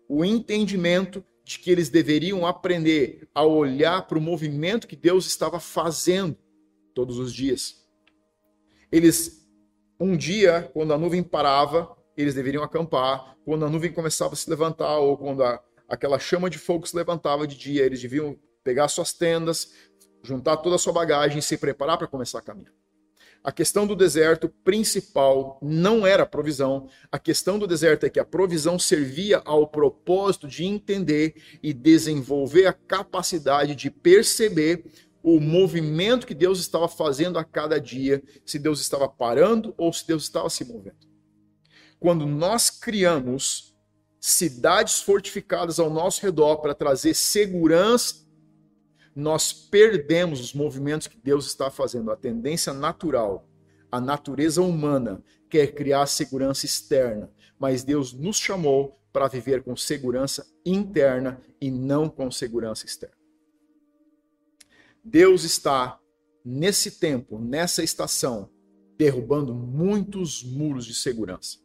o 0.08 0.24
entendimento 0.24 1.24
de 1.44 1.60
que 1.60 1.70
eles 1.70 1.90
deveriam 1.90 2.46
aprender 2.46 3.28
a 3.34 3.44
olhar 3.44 4.08
para 4.08 4.18
o 4.18 4.22
movimento 4.22 4.88
que 4.88 4.96
Deus 4.96 5.26
estava 5.26 5.60
fazendo 5.60 6.38
todos 6.94 7.18
os 7.20 7.34
dias. 7.34 7.86
Eles, 8.92 9.48
um 10.00 10.16
dia, 10.16 10.70
quando 10.74 10.94
a 10.94 10.98
nuvem 10.98 11.24
parava, 11.24 11.96
eles 12.16 12.34
deveriam 12.34 12.64
acampar. 12.64 13.38
Quando 13.46 13.66
a 13.66 13.70
nuvem 13.70 13.92
começava 13.92 14.34
a 14.34 14.36
se 14.36 14.50
levantar, 14.50 14.98
ou 14.98 15.18
quando 15.18 15.44
a, 15.44 15.62
aquela 15.88 16.20
chama 16.20 16.50
de 16.50 16.58
fogo 16.58 16.88
se 16.88 16.96
levantava 16.96 17.48
de 17.48 17.58
dia, 17.58 17.86
eles 17.86 18.02
deviam 18.02 18.38
pegar 18.64 18.88
suas 18.88 19.14
tendas, 19.14 19.74
juntar 20.24 20.58
toda 20.58 20.76
a 20.76 20.80
sua 20.80 20.94
bagagem 20.94 21.40
e 21.40 21.42
se 21.42 21.58
preparar 21.58 21.98
para 21.98 22.08
começar 22.08 22.40
a 22.40 22.42
caminhar. 22.42 22.74
A 23.44 23.52
questão 23.52 23.88
do 23.88 23.96
deserto 23.96 24.50
principal 24.50 25.58
não 25.62 26.06
era 26.06 26.24
a 26.24 26.26
provisão. 26.26 26.90
A 27.10 27.18
questão 27.18 27.58
do 27.58 27.66
deserto 27.66 28.06
é 28.06 28.10
que 28.10 28.20
a 28.20 28.26
provisão 28.26 28.78
servia 28.78 29.42
ao 29.46 29.68
propósito 29.68 30.48
de 30.48 30.66
entender 30.66 31.36
e 31.64 31.72
desenvolver 31.72 32.66
a 32.66 32.74
capacidade 32.74 33.74
de 33.74 33.90
perceber 33.90 34.84
o 35.24 35.40
movimento 35.40 36.28
que 36.28 36.34
Deus 36.34 36.60
estava 36.60 36.88
fazendo 36.88 37.40
a 37.40 37.44
cada 37.44 37.80
dia, 37.80 38.22
se 38.46 38.60
Deus 38.60 38.82
estava 38.82 39.08
parando 39.08 39.74
ou 39.78 39.94
se 39.94 40.06
Deus 40.06 40.24
estava 40.24 40.50
se 40.50 40.66
movendo. 40.66 41.08
Quando 42.00 42.26
nós 42.26 42.70
criamos 42.70 43.67
cidades 44.28 45.00
fortificadas 45.00 45.80
ao 45.80 45.90
nosso 45.90 46.22
redor 46.22 46.58
para 46.58 46.76
trazer 46.76 47.14
segurança, 47.14 48.28
nós 49.16 49.54
perdemos 49.54 50.42
os 50.42 50.54
movimentos 50.54 51.08
que 51.08 51.18
Deus 51.18 51.48
está 51.48 51.72
fazendo. 51.72 52.12
A 52.12 52.18
tendência 52.18 52.74
natural, 52.74 53.48
a 53.90 54.02
natureza 54.02 54.62
humana 54.62 55.24
quer 55.50 55.68
criar 55.68 56.06
segurança 56.08 56.66
externa, 56.66 57.32
mas 57.58 57.86
Deus 57.86 58.12
nos 58.12 58.36
chamou 58.38 59.00
para 59.14 59.30
viver 59.30 59.64
com 59.64 59.78
segurança 59.78 60.46
interna 60.66 61.42
e 61.62 61.72
não 61.72 62.10
com 62.10 62.30
segurança 62.30 62.86
externa. 62.86 63.16
Deus 65.02 65.46
está 65.46 65.98
nesse 66.44 67.00
tempo, 67.00 67.40
nessa 67.40 67.82
estação, 67.82 68.50
derrubando 68.98 69.56
muitos 69.56 70.44
muros 70.44 70.86
de 70.86 70.94
segurança. 70.94 71.60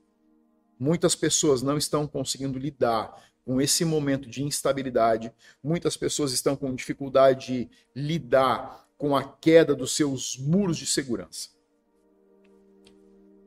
Muitas 0.82 1.14
pessoas 1.14 1.62
não 1.62 1.78
estão 1.78 2.08
conseguindo 2.08 2.58
lidar 2.58 3.14
com 3.44 3.60
esse 3.60 3.84
momento 3.84 4.28
de 4.28 4.42
instabilidade. 4.42 5.32
Muitas 5.62 5.96
pessoas 5.96 6.32
estão 6.32 6.56
com 6.56 6.74
dificuldade 6.74 7.46
de 7.46 7.70
lidar 7.94 8.84
com 8.98 9.14
a 9.14 9.22
queda 9.22 9.76
dos 9.76 9.94
seus 9.94 10.36
muros 10.36 10.76
de 10.76 10.86
segurança. 10.86 11.50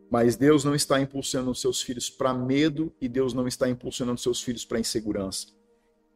Mas 0.09 0.37
Deus 0.37 0.63
não 0.63 0.73
está 0.73 0.97
impulsionando 0.97 1.53
seus 1.53 1.81
filhos 1.81 2.09
para 2.09 2.33
medo 2.33 2.95
e 3.01 3.09
Deus 3.09 3.33
não 3.33 3.49
está 3.49 3.67
impulsionando 3.67 4.21
seus 4.21 4.41
filhos 4.41 4.63
para 4.63 4.79
insegurança 4.79 5.47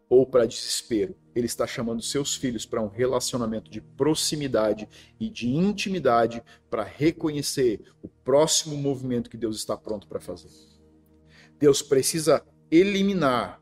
ou 0.07 0.25
para 0.25 0.47
desespero. 0.47 1.17
Ele 1.35 1.47
está 1.47 1.67
chamando 1.67 2.01
seus 2.01 2.33
filhos 2.33 2.65
para 2.65 2.81
um 2.81 2.87
relacionamento 2.87 3.69
de 3.69 3.81
proximidade 3.81 4.87
e 5.19 5.29
de 5.29 5.49
intimidade 5.49 6.41
para 6.69 6.83
reconhecer 6.83 7.81
o 8.01 8.07
próximo 8.07 8.77
movimento 8.77 9.29
que 9.29 9.35
Deus 9.35 9.57
está 9.57 9.75
pronto 9.75 10.07
para 10.07 10.21
fazer. 10.21 10.68
Deus 11.59 11.81
precisa 11.81 12.43
eliminar 12.71 13.61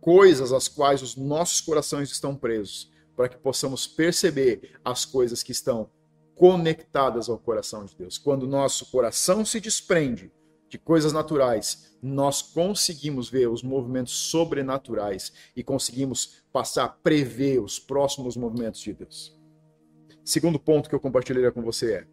coisas 0.00 0.52
às 0.52 0.66
quais 0.66 1.02
os 1.02 1.16
nossos 1.16 1.60
corações 1.60 2.10
estão 2.10 2.34
presos, 2.34 2.90
para 3.14 3.28
que 3.28 3.36
possamos 3.36 3.86
perceber 3.86 4.78
as 4.84 5.04
coisas 5.04 5.42
que 5.42 5.52
estão 5.52 5.90
conectadas 6.34 7.28
ao 7.28 7.38
coração 7.38 7.84
de 7.84 7.96
Deus. 7.96 8.16
Quando 8.16 8.46
nosso 8.46 8.90
coração 8.90 9.44
se 9.44 9.60
desprende 9.60 10.32
de 10.68 10.78
coisas 10.78 11.12
naturais, 11.12 11.96
nós 12.00 12.40
conseguimos 12.40 13.28
ver 13.28 13.48
os 13.48 13.62
movimentos 13.62 14.12
sobrenaturais 14.12 15.32
e 15.56 15.64
conseguimos 15.64 16.42
passar 16.52 16.84
a 16.84 16.88
prever 16.88 17.60
os 17.60 17.78
próximos 17.78 18.36
movimentos 18.36 18.80
de 18.80 18.92
Deus. 18.92 19.36
Segundo 20.24 20.58
ponto 20.58 20.88
que 20.88 20.94
eu 20.94 21.00
compartilharia 21.00 21.50
com 21.50 21.62
você 21.62 21.94
é: 21.94 22.08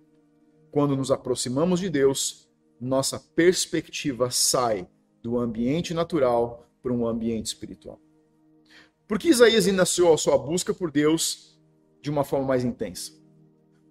quando 0.71 0.95
nos 0.95 1.11
aproximamos 1.11 1.79
de 1.79 1.89
Deus, 1.89 2.49
nossa 2.79 3.19
perspectiva 3.19 4.31
sai 4.31 4.87
do 5.25 5.39
ambiente 5.39 5.91
natural 5.91 6.69
para 6.83 6.93
um 6.93 7.07
ambiente 7.07 7.47
espiritual. 7.47 7.99
Por 9.07 9.17
que 9.17 9.29
Isaías 9.29 9.65
iniciou 9.65 10.13
a 10.13 10.17
sua 10.19 10.37
busca 10.37 10.71
por 10.71 10.91
Deus 10.91 11.59
de 11.99 12.11
uma 12.11 12.23
forma 12.23 12.45
mais 12.45 12.63
intensa? 12.63 13.11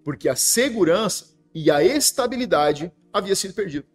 Porque 0.01 0.29
a 0.29 0.35
segurança 0.37 1.35
e 1.53 1.69
a 1.69 1.83
estabilidade 1.83 2.89
havia 3.11 3.35
sido 3.35 3.53
perdido. 3.53 3.85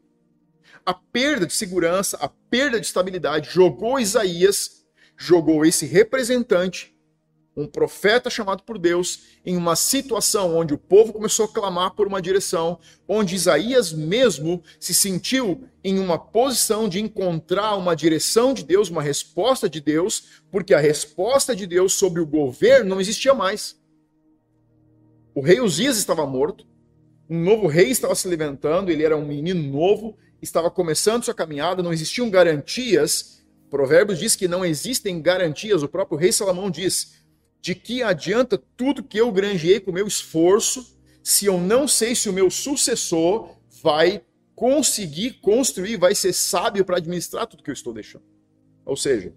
A 0.85 0.92
perda 0.92 1.47
de 1.47 1.54
segurança, 1.54 2.18
a 2.18 2.28
perda 2.28 2.78
de 2.78 2.85
estabilidade 2.85 3.49
jogou 3.49 3.99
Isaías, 3.99 4.87
jogou 5.16 5.64
esse 5.64 5.87
representante 5.87 6.94
um 7.61 7.67
profeta 7.67 8.31
chamado 8.31 8.62
por 8.62 8.79
Deus, 8.79 9.23
em 9.45 9.57
uma 9.57 9.76
situação 9.76 10.57
onde 10.57 10.75
o 10.75 10.79
povo 10.79 11.12
começou 11.12 11.45
a 11.45 11.52
clamar 11.52 11.95
por 11.95 12.07
uma 12.07 12.21
direção, 12.21 12.79
onde 13.07 13.35
Isaías 13.35 13.93
mesmo 13.93 14.62
se 14.79 14.95
sentiu 14.95 15.64
em 15.83 15.99
uma 15.99 16.19
posição 16.19 16.88
de 16.88 17.00
encontrar 17.00 17.76
uma 17.76 17.95
direção 17.95 18.52
de 18.52 18.64
Deus, 18.64 18.90
uma 18.90 19.02
resposta 19.02 19.69
de 19.69 19.81
Deus, 19.81 20.43
porque 20.50 20.75
a 20.75 20.81
resposta 20.81 21.55
de 21.55 21.67
Deus 21.67 21.95
sobre 21.95 22.21
o 22.21 22.26
governo 22.26 22.90
não 22.90 23.00
existia 23.00 23.35
mais. 23.35 23.79
O 25.35 25.40
rei 25.40 25.61
Uzias 25.61 25.97
estava 25.97 26.26
morto, 26.26 26.67
um 27.29 27.43
novo 27.43 27.69
rei 27.69 27.90
estava 27.90 28.14
se 28.14 28.26
levantando, 28.26 28.90
ele 28.90 29.05
era 29.05 29.17
um 29.17 29.25
menino 29.25 29.62
novo, 29.62 30.19
estava 30.43 30.71
começando 30.71 31.25
sua 31.25 31.35
caminhada, 31.35 31.83
não 31.83 31.93
existiam 31.93 32.29
garantias. 32.29 33.40
Provérbios 33.71 34.19
diz 34.19 34.35
que 34.35 34.49
não 34.49 34.64
existem 34.64 35.23
garantias, 35.23 35.85
o 35.85 35.88
próprio 35.88 36.19
rei 36.19 36.33
Salomão 36.33 36.69
diz: 36.69 37.19
de 37.61 37.75
que 37.75 38.02
adianta 38.02 38.59
tudo 38.76 39.02
que 39.02 39.19
eu 39.19 39.31
granjeei 39.31 39.81
com 39.81 39.93
meu 39.93 40.07
esforço 40.07 40.99
se 41.23 41.47
eu 41.47 41.61
não 41.61 41.87
sei 41.87 42.14
se 42.14 42.29
o 42.29 42.33
meu 42.33 42.50
sucessor 42.50 43.57
vai 43.83 44.25
conseguir 44.55 45.35
construir, 45.40 45.97
vai 45.97 46.14
ser 46.14 46.33
sábio 46.33 46.85
para 46.85 46.97
administrar 46.97 47.47
tudo 47.47 47.62
que 47.62 47.71
eu 47.71 47.75
estou 47.75 47.93
deixando. 47.93 48.25
Ou 48.85 48.97
seja, 48.97 49.35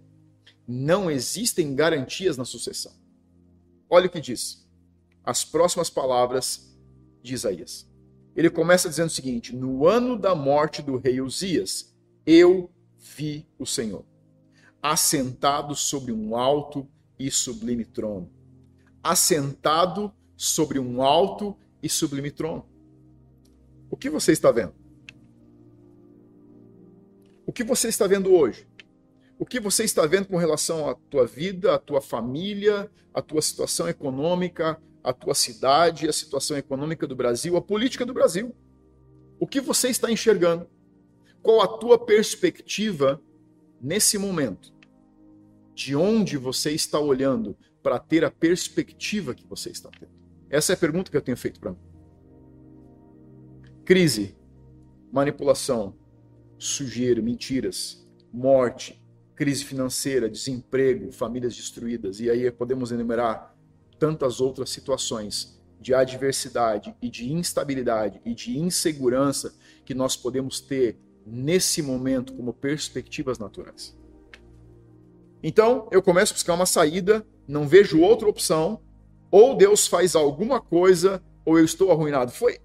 não 0.66 1.10
existem 1.10 1.74
garantias 1.74 2.36
na 2.36 2.44
sucessão. 2.44 2.92
Olha 3.88 4.06
o 4.06 4.10
que 4.10 4.20
diz. 4.20 4.66
As 5.22 5.44
próximas 5.44 5.88
palavras 5.88 6.76
de 7.22 7.34
Isaías. 7.34 7.88
Ele 8.34 8.50
começa 8.50 8.88
dizendo 8.88 9.08
o 9.08 9.12
seguinte: 9.12 9.54
No 9.54 9.86
ano 9.86 10.18
da 10.18 10.34
morte 10.34 10.82
do 10.82 10.98
rei 10.98 11.20
Uzias, 11.20 11.94
eu 12.26 12.70
vi 12.98 13.46
o 13.58 13.64
Senhor, 13.64 14.04
assentado 14.82 15.74
sobre 15.74 16.12
um 16.12 16.36
alto 16.36 16.88
e 17.18 17.30
sublime 17.30 17.84
trono, 17.84 18.30
assentado 19.02 20.12
sobre 20.36 20.78
um 20.78 21.02
alto 21.02 21.56
e 21.82 21.88
sublime 21.88 22.30
trono. 22.30 22.66
O 23.90 23.96
que 23.96 24.10
você 24.10 24.32
está 24.32 24.50
vendo? 24.50 24.74
O 27.46 27.52
que 27.52 27.62
você 27.62 27.88
está 27.88 28.06
vendo 28.06 28.32
hoje? 28.32 28.66
O 29.38 29.46
que 29.46 29.60
você 29.60 29.84
está 29.84 30.06
vendo 30.06 30.26
com 30.26 30.36
relação 30.36 30.88
à 30.88 30.94
tua 30.94 31.26
vida, 31.26 31.74
à 31.74 31.78
tua 31.78 32.00
família, 32.00 32.90
à 33.12 33.22
tua 33.22 33.42
situação 33.42 33.88
econômica, 33.88 34.80
à 35.02 35.12
tua 35.12 35.34
cidade, 35.34 36.08
à 36.08 36.12
situação 36.12 36.56
econômica 36.56 37.06
do 37.06 37.14
Brasil, 37.14 37.56
à 37.56 37.62
política 37.62 38.04
do 38.04 38.14
Brasil? 38.14 38.54
O 39.38 39.46
que 39.46 39.60
você 39.60 39.88
está 39.88 40.10
enxergando? 40.10 40.68
Qual 41.42 41.60
a 41.60 41.68
tua 41.78 41.98
perspectiva 41.98 43.22
nesse 43.80 44.16
momento? 44.16 44.72
De 45.74 45.96
onde 45.96 46.36
você 46.36 46.70
está 46.70 46.98
olhando 46.98 47.56
para 47.82 47.98
ter 47.98 48.24
a 48.24 48.30
perspectiva 48.30 49.34
que 49.34 49.46
você 49.46 49.70
está 49.70 49.90
tendo? 49.90 50.12
Essa 50.48 50.72
é 50.72 50.74
a 50.74 50.78
pergunta 50.78 51.10
que 51.10 51.16
eu 51.16 51.22
tenho 51.22 51.36
feito 51.36 51.58
para 51.58 51.72
mim. 51.72 51.78
Crise, 53.84 54.36
manipulação, 55.12 55.94
sujeira, 56.58 57.20
mentiras, 57.20 58.06
morte, 58.32 59.02
crise 59.34 59.64
financeira, 59.64 60.30
desemprego, 60.30 61.12
famílias 61.12 61.54
destruídas, 61.56 62.20
e 62.20 62.30
aí 62.30 62.50
podemos 62.50 62.92
enumerar 62.92 63.54
tantas 63.98 64.40
outras 64.40 64.70
situações 64.70 65.60
de 65.80 65.92
adversidade 65.92 66.94
e 67.02 67.10
de 67.10 67.30
instabilidade 67.32 68.20
e 68.24 68.34
de 68.34 68.58
insegurança 68.58 69.54
que 69.84 69.92
nós 69.92 70.16
podemos 70.16 70.60
ter 70.60 70.98
nesse 71.26 71.82
momento 71.82 72.32
como 72.34 72.52
perspectivas 72.52 73.38
naturais. 73.38 73.96
Então 75.46 75.86
eu 75.92 76.02
começo 76.02 76.32
a 76.32 76.36
buscar 76.36 76.54
uma 76.54 76.64
saída, 76.64 77.22
não 77.46 77.68
vejo 77.68 78.00
outra 78.00 78.26
opção, 78.26 78.80
ou 79.30 79.54
Deus 79.54 79.86
faz 79.86 80.16
alguma 80.16 80.58
coisa, 80.58 81.22
ou 81.44 81.58
eu 81.58 81.64
estou 81.66 81.92
arruinado. 81.92 82.32
Foi 82.32 82.58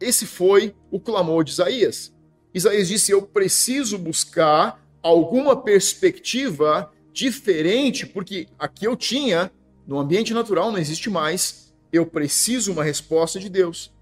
esse 0.00 0.26
foi 0.26 0.74
o 0.90 0.98
clamor 0.98 1.44
de 1.44 1.52
Isaías. 1.52 2.12
Isaías 2.52 2.88
disse: 2.88 3.12
Eu 3.12 3.22
preciso 3.22 3.96
buscar 3.96 4.84
alguma 5.00 5.56
perspectiva 5.62 6.92
diferente, 7.12 8.04
porque 8.04 8.48
aqui 8.58 8.86
eu 8.86 8.96
tinha, 8.96 9.52
no 9.86 9.96
ambiente 9.96 10.34
natural 10.34 10.72
não 10.72 10.78
existe 10.78 11.08
mais, 11.08 11.72
eu 11.92 12.04
preciso 12.04 12.72
uma 12.72 12.82
resposta 12.82 13.38
de 13.38 13.48
Deus. 13.48 13.94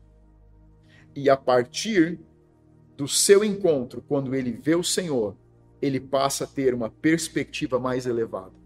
E 1.15 1.29
a 1.29 1.37
partir 1.37 2.19
do 2.97 3.07
seu 3.07 3.45
encontro, 3.45 4.03
quando 4.09 4.35
ele 4.35 4.51
vê 4.51 4.75
o 4.75 4.83
Senhor, 4.83 5.37
ele 5.83 5.99
passa 5.99 6.45
a 6.45 6.47
ter 6.47 6.73
uma 6.73 6.89
perspectiva 6.89 7.79
mais 7.79 8.07
elevada 8.07 8.63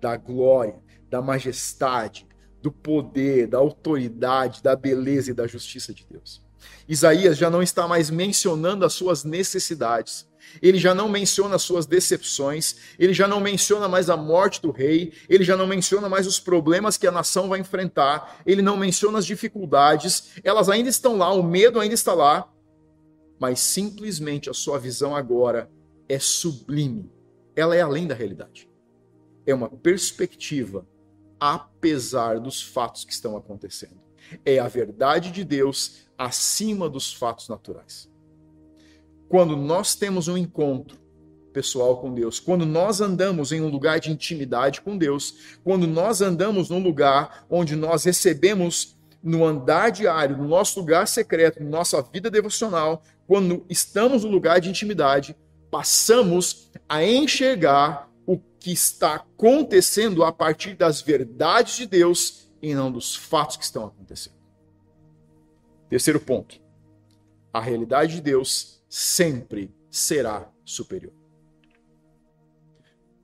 da 0.00 0.16
glória, 0.16 0.74
da 1.08 1.22
majestade, 1.22 2.26
do 2.60 2.70
poder, 2.70 3.46
da 3.46 3.58
autoridade, 3.58 4.62
da 4.62 4.76
beleza 4.76 5.30
e 5.30 5.34
da 5.34 5.46
justiça 5.46 5.94
de 5.94 6.06
Deus. 6.08 6.42
Isaías 6.88 7.38
já 7.38 7.48
não 7.48 7.62
está 7.62 7.88
mais 7.88 8.10
mencionando 8.10 8.84
as 8.84 8.92
suas 8.92 9.24
necessidades. 9.24 10.28
Ele 10.60 10.76
já 10.76 10.94
não 10.94 11.08
menciona 11.08 11.54
as 11.54 11.62
suas 11.62 11.86
decepções, 11.86 12.76
ele 12.98 13.14
já 13.14 13.28
não 13.28 13.40
menciona 13.40 13.88
mais 13.88 14.10
a 14.10 14.16
morte 14.16 14.60
do 14.60 14.70
rei, 14.70 15.12
ele 15.28 15.44
já 15.44 15.56
não 15.56 15.66
menciona 15.66 16.08
mais 16.08 16.26
os 16.26 16.40
problemas 16.40 16.96
que 16.96 17.06
a 17.06 17.12
nação 17.12 17.48
vai 17.48 17.60
enfrentar, 17.60 18.42
ele 18.44 18.60
não 18.60 18.76
menciona 18.76 19.18
as 19.18 19.24
dificuldades, 19.24 20.32
elas 20.42 20.68
ainda 20.68 20.90
estão 20.90 21.16
lá, 21.16 21.32
o 21.32 21.42
medo 21.42 21.78
ainda 21.80 21.94
está 21.94 22.12
lá, 22.12 22.52
mas 23.38 23.60
simplesmente 23.60 24.50
a 24.50 24.54
sua 24.54 24.78
visão 24.78 25.16
agora 25.16 25.70
é 26.08 26.18
sublime. 26.18 27.10
Ela 27.54 27.76
é 27.76 27.80
além 27.80 28.06
da 28.06 28.14
realidade. 28.14 28.68
É 29.46 29.54
uma 29.54 29.68
perspectiva, 29.68 30.86
apesar 31.38 32.38
dos 32.38 32.62
fatos 32.62 33.04
que 33.04 33.12
estão 33.12 33.36
acontecendo. 33.36 34.00
É 34.44 34.58
a 34.58 34.68
verdade 34.68 35.30
de 35.30 35.44
Deus 35.44 36.06
acima 36.16 36.88
dos 36.88 37.12
fatos 37.12 37.48
naturais. 37.48 38.08
Quando 39.28 39.56
nós 39.56 39.94
temos 39.94 40.28
um 40.28 40.36
encontro 40.36 40.98
pessoal 41.52 42.00
com 42.00 42.14
Deus, 42.14 42.40
quando 42.40 42.64
nós 42.64 43.00
andamos 43.00 43.52
em 43.52 43.60
um 43.60 43.68
lugar 43.68 44.00
de 44.00 44.10
intimidade 44.10 44.80
com 44.80 44.96
Deus, 44.96 45.56
quando 45.62 45.86
nós 45.86 46.22
andamos 46.22 46.70
num 46.70 46.82
lugar 46.82 47.44
onde 47.50 47.76
nós 47.76 48.04
recebemos 48.04 48.96
no 49.22 49.44
andar 49.44 49.90
diário, 49.90 50.36
no 50.36 50.48
nosso 50.48 50.80
lugar 50.80 51.06
secreto, 51.06 51.62
na 51.62 51.70
nossa 51.70 52.02
vida 52.02 52.30
devocional, 52.30 53.02
quando 53.26 53.64
estamos 53.68 54.24
no 54.24 54.30
lugar 54.30 54.60
de 54.60 54.68
intimidade, 54.68 55.36
passamos 55.72 56.70
a 56.86 57.02
enxergar 57.02 58.12
o 58.26 58.36
que 58.36 58.70
está 58.70 59.14
acontecendo 59.14 60.22
a 60.22 60.30
partir 60.30 60.74
das 60.74 61.00
verdades 61.00 61.76
de 61.76 61.86
Deus 61.86 62.52
e 62.60 62.74
não 62.74 62.92
dos 62.92 63.16
fatos 63.16 63.56
que 63.56 63.64
estão 63.64 63.86
acontecendo. 63.86 64.36
Terceiro 65.88 66.20
ponto. 66.20 66.60
A 67.50 67.58
realidade 67.58 68.16
de 68.16 68.20
Deus 68.20 68.84
sempre 68.86 69.74
será 69.90 70.46
superior. 70.62 71.14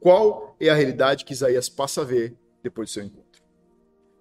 Qual 0.00 0.56
é 0.58 0.70
a 0.70 0.74
realidade 0.74 1.26
que 1.26 1.34
Isaías 1.34 1.68
passa 1.68 2.00
a 2.00 2.04
ver 2.04 2.34
depois 2.62 2.88
do 2.88 2.92
seu 2.94 3.04
encontro? 3.04 3.42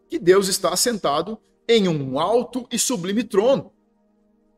Que 0.09 0.19
Deus 0.19 0.49
está 0.49 0.73
assentado 0.73 1.39
em 1.65 1.87
um 1.87 2.19
alto 2.19 2.67
e 2.69 2.77
sublime 2.77 3.23
trono. 3.23 3.71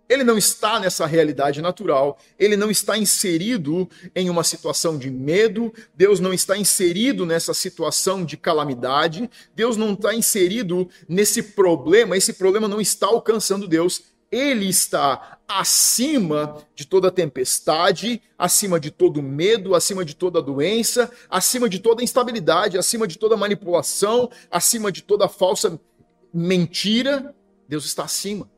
Ele 0.10 0.24
não 0.24 0.38
está 0.38 0.80
nessa 0.80 1.06
realidade 1.06 1.62
natural, 1.62 2.18
ele 2.38 2.58
não 2.58 2.72
está 2.72 2.98
inserido 2.98 3.88
em 4.16 4.28
uma 4.28 4.44
situação 4.44 4.98
de 4.98 5.12
medo, 5.12 5.72
Deus 5.94 6.20
não 6.20 6.34
está 6.34 6.58
inserido 6.58 7.28
nessa 7.28 7.54
situação 7.54 8.26
de 8.26 8.36
calamidade, 8.36 9.30
Deus 9.56 9.78
não 9.78 9.94
está 9.94 10.14
inserido 10.14 10.90
nesse 11.08 11.44
problema, 11.44 12.18
esse 12.18 12.34
problema 12.34 12.68
não 12.68 12.82
está 12.82 13.06
alcançando 13.06 13.68
Deus, 13.68 14.06
ele 14.32 14.68
está 14.68 15.40
acima 15.48 16.58
de 16.76 16.86
toda 16.86 17.12
tempestade, 17.12 18.22
acima 18.38 18.80
de 18.80 18.90
todo 18.90 19.22
medo, 19.22 19.76
acima 19.76 20.04
de 20.04 20.16
toda 20.16 20.42
doença, 20.42 21.12
acima 21.30 21.70
de 21.70 21.80
toda 21.80 22.04
instabilidade, 22.04 22.78
acima 22.78 23.08
de 23.08 23.18
toda 23.18 23.38
manipulação, 23.38 24.30
acima 24.50 24.92
de 24.92 25.04
toda 25.04 25.28
falsa 25.28 25.80
mentira. 26.34 27.36
Deus 27.68 27.86
está 27.86 28.04
acima 28.04 28.50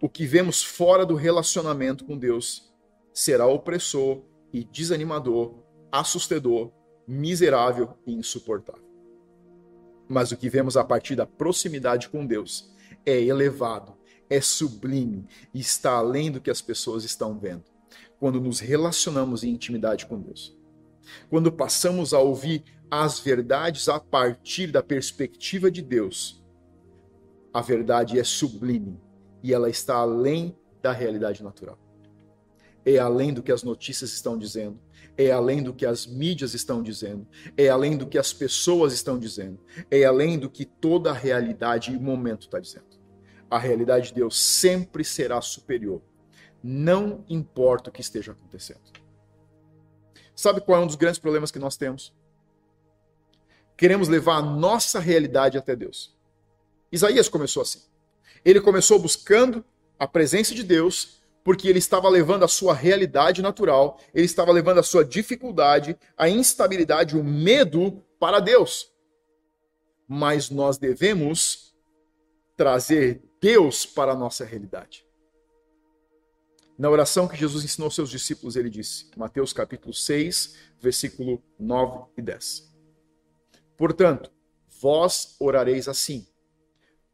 o 0.00 0.08
que 0.08 0.26
vemos 0.26 0.62
fora 0.62 1.06
do 1.06 1.14
relacionamento 1.14 2.04
com 2.04 2.18
Deus 2.18 2.72
será 3.12 3.46
opressor 3.46 4.22
e 4.52 4.62
desanimador, 4.62 5.54
assustador, 5.90 6.70
miserável 7.06 7.96
e 8.06 8.12
insuportável. 8.12 8.84
Mas 10.08 10.30
o 10.32 10.36
que 10.36 10.48
vemos 10.48 10.76
a 10.76 10.84
partir 10.84 11.16
da 11.16 11.26
proximidade 11.26 12.08
com 12.08 12.26
Deus 12.26 12.74
é 13.04 13.20
elevado, 13.20 13.96
é 14.28 14.40
sublime 14.40 15.26
e 15.54 15.60
está 15.60 15.92
além 15.92 16.30
do 16.30 16.40
que 16.40 16.50
as 16.50 16.60
pessoas 16.60 17.04
estão 17.04 17.38
vendo. 17.38 17.64
Quando 18.18 18.40
nos 18.40 18.60
relacionamos 18.60 19.44
em 19.44 19.50
intimidade 19.50 20.06
com 20.06 20.20
Deus. 20.20 20.56
Quando 21.30 21.52
passamos 21.52 22.12
a 22.12 22.18
ouvir 22.18 22.64
as 22.90 23.18
verdades 23.18 23.88
a 23.88 23.98
partir 24.00 24.70
da 24.70 24.82
perspectiva 24.82 25.70
de 25.70 25.82
Deus, 25.82 26.42
a 27.52 27.60
verdade 27.60 28.18
é 28.18 28.24
sublime, 28.24 29.00
e 29.46 29.54
ela 29.54 29.70
está 29.70 29.94
além 29.94 30.58
da 30.82 30.90
realidade 30.90 31.40
natural. 31.40 31.78
É 32.84 32.98
além 32.98 33.32
do 33.32 33.44
que 33.44 33.52
as 33.52 33.62
notícias 33.62 34.12
estão 34.12 34.36
dizendo, 34.36 34.76
é 35.16 35.30
além 35.30 35.62
do 35.62 35.72
que 35.72 35.86
as 35.86 36.04
mídias 36.04 36.52
estão 36.52 36.82
dizendo, 36.82 37.24
é 37.56 37.68
além 37.68 37.96
do 37.96 38.08
que 38.08 38.18
as 38.18 38.32
pessoas 38.32 38.92
estão 38.92 39.16
dizendo, 39.16 39.60
é 39.88 40.02
além 40.02 40.36
do 40.36 40.50
que 40.50 40.64
toda 40.64 41.10
a 41.10 41.12
realidade 41.12 41.92
e 41.92 41.96
momento 41.96 42.46
está 42.46 42.58
dizendo. 42.58 42.86
A 43.48 43.56
realidade 43.56 44.08
de 44.08 44.14
Deus 44.14 44.36
sempre 44.36 45.04
será 45.04 45.40
superior, 45.40 46.02
não 46.60 47.24
importa 47.28 47.88
o 47.88 47.92
que 47.92 48.00
esteja 48.00 48.32
acontecendo. 48.32 48.82
Sabe 50.34 50.60
qual 50.60 50.80
é 50.80 50.82
um 50.82 50.88
dos 50.88 50.96
grandes 50.96 51.20
problemas 51.20 51.52
que 51.52 51.60
nós 51.60 51.76
temos? 51.76 52.12
Queremos 53.76 54.08
levar 54.08 54.38
a 54.38 54.42
nossa 54.42 54.98
realidade 54.98 55.56
até 55.56 55.76
Deus. 55.76 56.16
Isaías 56.90 57.28
começou 57.28 57.62
assim. 57.62 57.82
Ele 58.46 58.60
começou 58.60 58.96
buscando 58.96 59.64
a 59.98 60.06
presença 60.06 60.54
de 60.54 60.62
Deus, 60.62 61.20
porque 61.42 61.66
ele 61.66 61.80
estava 61.80 62.08
levando 62.08 62.44
a 62.44 62.48
sua 62.48 62.72
realidade 62.72 63.42
natural, 63.42 63.98
ele 64.14 64.24
estava 64.24 64.52
levando 64.52 64.78
a 64.78 64.84
sua 64.84 65.04
dificuldade, 65.04 65.98
a 66.16 66.28
instabilidade, 66.28 67.16
o 67.16 67.24
medo 67.24 68.04
para 68.20 68.38
Deus. 68.38 68.92
Mas 70.06 70.48
nós 70.48 70.78
devemos 70.78 71.74
trazer 72.56 73.20
Deus 73.40 73.84
para 73.84 74.12
a 74.12 74.16
nossa 74.16 74.44
realidade. 74.44 75.04
Na 76.78 76.88
oração 76.88 77.26
que 77.26 77.36
Jesus 77.36 77.64
ensinou 77.64 77.86
aos 77.86 77.96
seus 77.96 78.10
discípulos, 78.10 78.54
ele 78.54 78.70
disse, 78.70 79.10
Mateus 79.16 79.52
capítulo 79.52 79.92
6, 79.92 80.54
versículo 80.80 81.42
9 81.58 82.12
e 82.16 82.22
10. 82.22 82.72
Portanto, 83.76 84.30
vós 84.80 85.34
orareis 85.40 85.88
assim: 85.88 86.24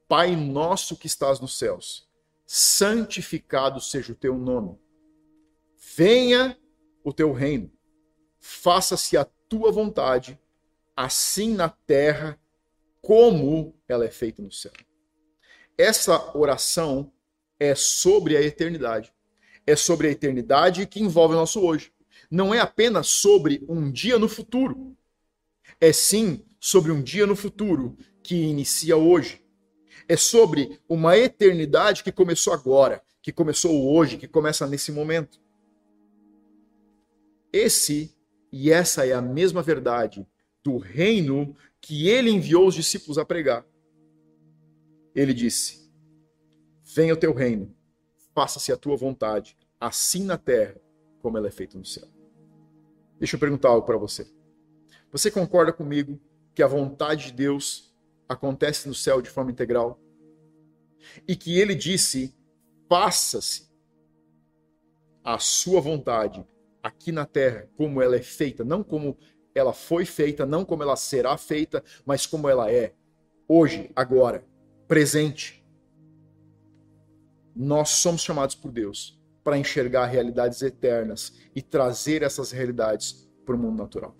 Pai 0.08 0.36
nosso 0.36 0.96
que 0.96 1.06
estás 1.06 1.40
nos 1.40 1.56
céus, 1.56 2.08
santificado 2.46 3.80
seja 3.80 4.12
o 4.12 4.16
teu 4.16 4.36
nome. 4.36 4.78
Venha 5.96 6.58
o 7.02 7.12
teu 7.12 7.32
reino. 7.32 7.70
Faça-se 8.38 9.16
a 9.16 9.24
tua 9.24 9.70
vontade, 9.70 10.38
assim 10.96 11.54
na 11.54 11.68
terra 11.68 12.38
como 13.00 13.74
ela 13.88 14.04
é 14.04 14.10
feita 14.10 14.42
no 14.42 14.52
céu. 14.52 14.72
Essa 15.76 16.36
oração 16.36 17.12
é 17.58 17.74
sobre 17.74 18.36
a 18.36 18.42
eternidade. 18.42 19.12
É 19.66 19.76
sobre 19.76 20.08
a 20.08 20.10
eternidade 20.10 20.86
que 20.86 21.00
envolve 21.00 21.34
o 21.34 21.38
nosso 21.38 21.60
hoje. 21.60 21.92
Não 22.30 22.52
é 22.54 22.60
apenas 22.60 23.08
sobre 23.08 23.64
um 23.68 23.90
dia 23.90 24.18
no 24.18 24.28
futuro. 24.28 24.96
É 25.80 25.92
sim 25.92 26.44
sobre 26.60 26.92
um 26.92 27.02
dia 27.02 27.26
no 27.26 27.34
futuro 27.34 27.96
que 28.22 28.34
inicia 28.34 28.96
hoje 28.96 29.44
é 30.08 30.16
sobre 30.16 30.80
uma 30.88 31.16
eternidade 31.16 32.02
que 32.02 32.12
começou 32.12 32.52
agora, 32.52 33.02
que 33.20 33.32
começou 33.32 33.92
hoje, 33.92 34.18
que 34.18 34.28
começa 34.28 34.66
nesse 34.66 34.90
momento. 34.90 35.40
Esse 37.52 38.14
e 38.50 38.70
essa 38.70 39.06
é 39.06 39.12
a 39.12 39.22
mesma 39.22 39.62
verdade 39.62 40.26
do 40.62 40.78
reino 40.78 41.56
que 41.80 42.08
ele 42.08 42.30
enviou 42.30 42.66
os 42.66 42.74
discípulos 42.74 43.18
a 43.18 43.24
pregar. 43.24 43.66
Ele 45.14 45.34
disse: 45.34 45.90
Venha 46.84 47.14
o 47.14 47.16
teu 47.16 47.32
reino, 47.32 47.74
faça-se 48.34 48.72
a 48.72 48.76
tua 48.76 48.96
vontade, 48.96 49.56
assim 49.80 50.24
na 50.24 50.38
terra 50.38 50.76
como 51.20 51.38
ela 51.38 51.48
é 51.48 51.50
feita 51.50 51.78
no 51.78 51.84
céu. 51.84 52.08
Deixa 53.18 53.36
eu 53.36 53.40
perguntar 53.40 53.68
algo 53.68 53.86
para 53.86 53.96
você. 53.96 54.26
Você 55.12 55.30
concorda 55.30 55.72
comigo 55.72 56.20
que 56.54 56.62
a 56.62 56.66
vontade 56.66 57.26
de 57.26 57.32
Deus 57.32 57.91
acontece 58.32 58.88
no 58.88 58.94
céu 58.94 59.20
de 59.20 59.30
forma 59.30 59.50
integral. 59.50 60.00
E 61.26 61.36
que 61.36 61.58
ele 61.58 61.74
disse: 61.74 62.34
faça-se 62.88 63.70
a 65.24 65.38
sua 65.38 65.80
vontade 65.80 66.44
aqui 66.82 67.12
na 67.12 67.24
terra, 67.24 67.68
como 67.76 68.02
ela 68.02 68.16
é 68.16 68.22
feita, 68.22 68.64
não 68.64 68.82
como 68.82 69.16
ela 69.54 69.72
foi 69.72 70.04
feita, 70.04 70.44
não 70.44 70.64
como 70.64 70.82
ela 70.82 70.96
será 70.96 71.36
feita, 71.36 71.82
mas 72.04 72.26
como 72.26 72.48
ela 72.48 72.70
é, 72.70 72.94
hoje, 73.46 73.90
agora, 73.94 74.44
presente. 74.88 75.64
Nós 77.54 77.90
somos 77.90 78.22
chamados 78.22 78.54
por 78.54 78.72
Deus 78.72 79.20
para 79.44 79.58
enxergar 79.58 80.06
realidades 80.06 80.62
eternas 80.62 81.34
e 81.54 81.60
trazer 81.60 82.22
essas 82.22 82.50
realidades 82.50 83.28
para 83.44 83.54
o 83.54 83.58
mundo 83.58 83.76
natural. 83.76 84.16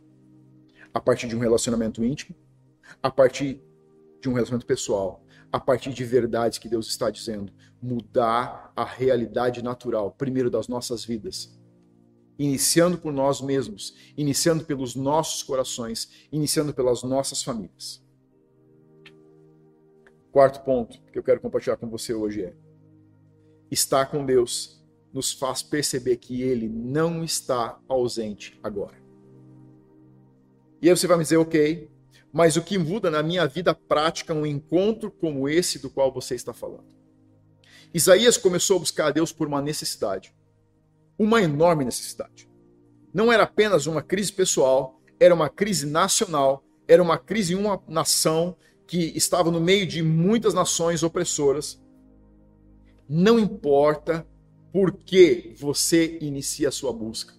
A 0.93 1.01
partir 1.01 1.27
de 1.29 1.35
um 1.35 1.39
relacionamento 1.39 2.05
íntimo, 2.05 2.37
a 3.03 3.11
partir 3.11 3.63
de 4.23 4.29
um 4.29 4.35
relacionamento 4.35 4.67
pessoal, 4.67 5.23
a 5.51 5.59
partir 5.59 5.93
de 5.93 6.05
verdades 6.05 6.59
que 6.59 6.69
Deus 6.69 6.89
está 6.89 7.11
dizendo, 7.11 7.53
mudar 7.83 8.73
a 8.75 8.85
realidade 8.85 9.63
natural, 9.63 10.13
primeiro 10.13 10.49
das 10.49 10.69
nossas 10.69 11.05
vidas, 11.05 11.59
iniciando 12.39 12.97
por 12.97 13.13
nós 13.13 13.41
mesmos, 13.41 13.95
iniciando 14.17 14.65
pelos 14.65 14.95
nossos 14.95 15.43
corações, 15.43 16.29
iniciando 16.31 16.73
pelas 16.73 17.03
nossas 17.03 17.43
famílias. 17.43 18.01
Quarto 20.31 20.65
ponto 20.65 20.99
que 21.13 21.19
eu 21.19 21.23
quero 21.23 21.41
compartilhar 21.41 21.77
com 21.77 21.91
você 21.91 22.15
hoje 22.15 22.45
é: 22.45 22.55
estar 23.71 24.07
com 24.07 24.25
Deus 24.25 24.83
nos 25.13 25.33
faz 25.33 25.63
perceber 25.63 26.17
que 26.17 26.41
Ele 26.41 26.69
não 26.69 27.23
está 27.23 27.79
ausente 27.87 28.59
agora. 28.63 28.97
E 30.81 30.89
aí 30.89 30.97
você 30.97 31.07
vai 31.07 31.19
me 31.19 31.23
dizer, 31.23 31.37
ok, 31.37 31.92
mas 32.33 32.57
o 32.57 32.63
que 32.63 32.79
muda 32.79 33.11
na 33.11 33.23
minha 33.23 33.47
vida 33.47 33.75
prática 33.75 34.33
é 34.33 34.37
um 34.37 34.47
encontro 34.47 35.11
como 35.11 35.49
esse 35.49 35.79
do 35.79 35.91
qual 35.91 36.11
você 36.11 36.35
está 36.35 36.55
falando. 36.55 36.87
Isaías 37.93 38.39
começou 38.39 38.77
a 38.77 38.81
buscar 38.81 39.07
a 39.09 39.11
Deus 39.11 39.33
por 39.33 39.47
uma 39.47 39.61
necessidade, 39.61 40.35
uma 41.19 41.43
enorme 41.43 41.85
necessidade. 41.85 42.49
Não 43.13 43.31
era 43.31 43.43
apenas 43.43 43.87
uma 43.87 44.01
crise 44.01 44.33
pessoal, 44.33 44.99
era 45.21 45.35
uma 45.35 45.51
crise 45.51 45.85
nacional, 45.87 46.65
era 46.89 47.03
uma 47.03 47.19
crise 47.19 47.53
em 47.53 47.57
uma 47.57 47.83
nação 47.87 48.57
que 48.87 49.13
estava 49.17 49.51
no 49.51 49.61
meio 49.61 49.87
de 49.87 50.03
muitas 50.03 50.55
nações 50.55 51.03
opressoras. 51.03 51.81
Não 53.07 53.39
importa 53.39 54.27
por 54.73 54.93
que 54.93 55.55
você 55.59 56.19
inicia 56.23 56.71
a 56.71 56.73
sua 56.73 56.93
busca. 56.93 57.35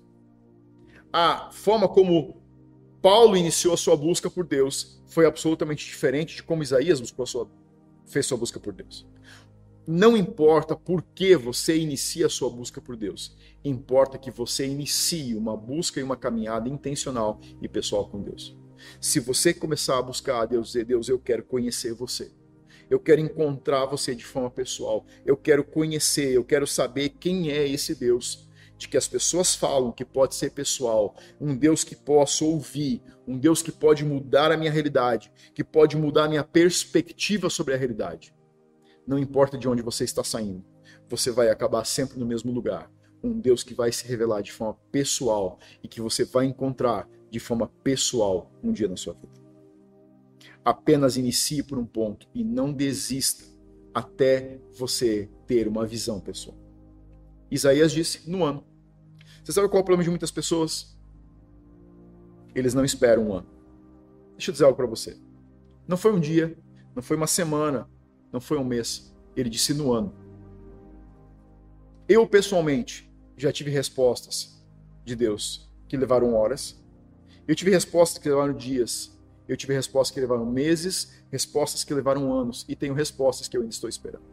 A 1.12 1.50
forma 1.52 1.88
como 1.88 2.43
Paulo 3.04 3.36
iniciou 3.36 3.74
a 3.74 3.78
sua 3.78 3.98
busca 3.98 4.30
por 4.30 4.46
Deus 4.46 4.98
foi 5.08 5.26
absolutamente 5.26 5.86
diferente 5.86 6.38
de 6.38 6.44
como 6.44 6.64
Isaías 6.64 7.02
sua, 7.26 7.52
fez 8.06 8.26
sua 8.26 8.38
busca 8.38 8.62
por 8.62 8.72
Deus. 8.72 9.06
Não 9.86 10.16
importa 10.16 10.74
por 10.74 11.04
que 11.14 11.36
você 11.36 11.78
inicia 11.78 12.28
a 12.28 12.30
sua 12.30 12.50
busca 12.50 12.80
por 12.80 12.96
Deus, 12.96 13.36
importa 13.62 14.18
que 14.18 14.32
você 14.32 14.66
inicie 14.66 15.36
uma 15.36 15.58
busca 15.58 16.00
e 16.00 16.04
uma 16.04 16.16
caminhada 16.16 16.70
intencional 16.70 17.42
e 17.62 17.68
pessoal 17.68 18.08
com 18.08 18.22
Deus. 18.22 18.56
Se 19.02 19.20
você 19.20 19.54
começar 19.54 20.00
a 20.00 20.02
buscar 20.02 20.42
a 20.42 20.46
Deus, 20.46 20.68
dizer, 20.68 20.86
Deus, 20.86 21.10
eu 21.10 21.20
quero 21.20 21.44
conhecer 21.44 21.94
você. 21.94 22.32
Eu 22.90 23.02
quero 23.02 23.20
encontrar 23.20 23.86
você 23.86 24.16
de 24.16 24.24
forma 24.24 24.50
pessoal. 24.50 25.06
Eu 25.26 25.36
quero 25.36 25.66
conhecer, 25.66 26.32
eu 26.32 26.44
quero 26.46 26.66
saber 26.66 27.10
quem 27.10 27.52
é 27.52 27.68
esse 27.68 27.96
Deus 27.96 28.48
de 28.84 28.90
que 28.90 28.98
as 28.98 29.08
pessoas 29.08 29.56
falam 29.56 29.94
que 29.94 30.04
pode 30.04 30.36
ser 30.36 30.52
pessoal, 30.52 31.16
um 31.40 31.56
Deus 31.56 31.86
que 31.86 31.96
posso 31.96 32.46
ouvir, 32.46 33.02
um 33.26 33.38
Deus 33.38 33.62
que 33.62 33.72
pode 33.72 34.04
mudar 34.04 34.52
a 34.52 34.58
minha 34.58 34.72
realidade, 34.72 35.32
que 35.56 35.64
pode 35.64 35.96
mudar 35.96 36.26
a 36.26 36.30
minha 36.30 36.44
perspectiva 36.44 37.50
sobre 37.50 37.74
a 37.74 37.78
realidade. 37.78 38.36
Não 39.08 39.18
importa 39.18 39.58
de 39.58 39.70
onde 39.70 39.82
você 39.82 40.04
está 40.04 40.22
saindo, 40.22 40.66
você 41.08 41.32
vai 41.32 41.50
acabar 41.50 41.86
sempre 41.86 42.20
no 42.20 42.26
mesmo 42.26 42.52
lugar. 42.52 42.92
Um 43.24 43.40
Deus 43.40 43.64
que 43.64 43.74
vai 43.74 43.90
se 43.90 44.06
revelar 44.06 44.42
de 44.42 44.52
forma 44.52 44.78
pessoal 44.92 45.58
e 45.82 45.88
que 45.88 46.02
você 46.02 46.26
vai 46.26 46.46
encontrar 46.46 47.08
de 47.32 47.40
forma 47.40 47.72
pessoal 47.84 48.52
um 48.62 48.74
dia 48.74 48.90
na 48.90 48.98
sua 48.98 49.14
vida. 49.14 49.42
Apenas 50.66 51.16
inicie 51.16 51.64
por 51.64 51.78
um 51.78 51.86
ponto 51.86 52.28
e 52.34 52.44
não 52.44 52.74
desista 52.74 53.46
até 53.94 54.60
você 54.74 55.30
ter 55.48 55.70
uma 55.70 55.86
visão 55.86 56.20
pessoal. 56.20 56.58
Isaías 57.50 57.94
disse 57.94 58.30
no 58.30 58.44
ano. 58.44 58.73
Você 59.44 59.52
sabe 59.52 59.68
qual 59.68 59.80
é 59.80 59.82
o 59.82 59.86
problema 59.86 60.04
de 60.04 60.10
muitas 60.10 60.32
pessoas? 60.32 60.98
Eles 62.56 62.74
não 62.74 62.86
esperam 62.86 63.28
um 63.28 63.34
ano. 63.34 63.48
Deixa 64.32 64.52
eu 64.52 64.54
dizer 64.54 64.66
algo 64.66 64.78
para 64.78 64.86
você. 64.86 65.18
Não 65.88 65.98
foi 65.98 66.14
um 66.14 66.20
dia, 66.20 66.58
não 66.96 67.04
foi 67.04 67.18
uma 67.18 67.28
semana, 67.28 67.90
não 68.32 68.40
foi 68.40 68.58
um 68.58 68.64
mês. 68.64 69.14
Ele 69.36 69.50
disse 69.50 69.74
no 69.74 69.92
ano. 69.92 70.14
Eu, 72.08 72.26
pessoalmente, 72.28 73.12
já 73.36 73.52
tive 73.52 73.70
respostas 73.70 74.64
de 75.04 75.16
Deus 75.16 75.70
que 75.88 75.98
levaram 75.98 76.34
horas. 76.36 76.82
Eu 77.48 77.56
tive 77.56 77.72
respostas 77.72 78.22
que 78.22 78.30
levaram 78.30 78.54
dias. 78.54 79.18
Eu 79.48 79.58
tive 79.58 79.74
respostas 79.74 80.14
que 80.14 80.22
levaram 80.22 80.46
meses, 80.46 81.22
respostas 81.30 81.84
que 81.84 81.94
levaram 81.94 82.32
anos. 82.32 82.66
E 82.70 82.76
tenho 82.76 82.94
respostas 82.94 83.48
que 83.48 83.58
eu 83.58 83.62
ainda 83.62 83.74
estou 83.74 83.90
esperando. 83.90 84.24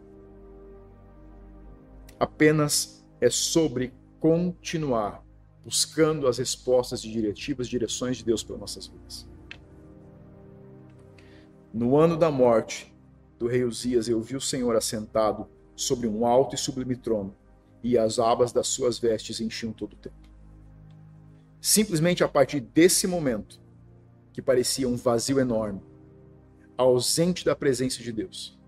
Apenas 2.19 3.05
é 3.21 3.29
sobre 3.29 3.93
continuar 4.21 5.25
buscando 5.65 6.29
as 6.29 6.39
respostas 6.39 7.03
de 7.03 7.11
diretivas, 7.11 7.69
direções 7.69 8.19
de 8.19 8.25
Deus 8.25 8.43
para 8.43 8.57
nossas 8.57 8.87
vidas. 8.87 9.27
No 11.73 11.97
ano 11.97 12.17
da 12.17 12.31
morte 12.31 12.95
do 13.39 13.47
rei 13.47 13.65
Uzias, 13.65 14.09
eu 14.09 14.21
vi 14.21 14.37
o 14.37 14.41
Senhor 14.41 14.77
assentado 14.77 15.49
sobre 15.75 16.07
um 16.07 16.27
alto 16.27 16.55
e 16.55 16.59
sublime 16.59 16.97
trono, 16.97 17.35
e 17.83 17.97
as 17.97 18.19
abas 18.19 18.53
das 18.53 18.69
suas 18.69 18.99
vestes 18.99 19.41
enchiam 19.41 19.73
todo 19.73 19.95
o 19.95 19.97
templo. 19.97 20.21
Simplesmente 21.61 22.23
a 22.23 22.29
partir 22.29 22.61
desse 22.61 23.07
momento, 23.07 23.61
que 24.33 24.43
parecia 24.43 24.89
um 24.89 24.97
vazio 24.97 25.39
enorme, 25.39 25.81
ausente 26.77 27.45
da 27.45 27.55
presença 27.55 28.03
de 28.03 28.13
Deus, 28.13 28.59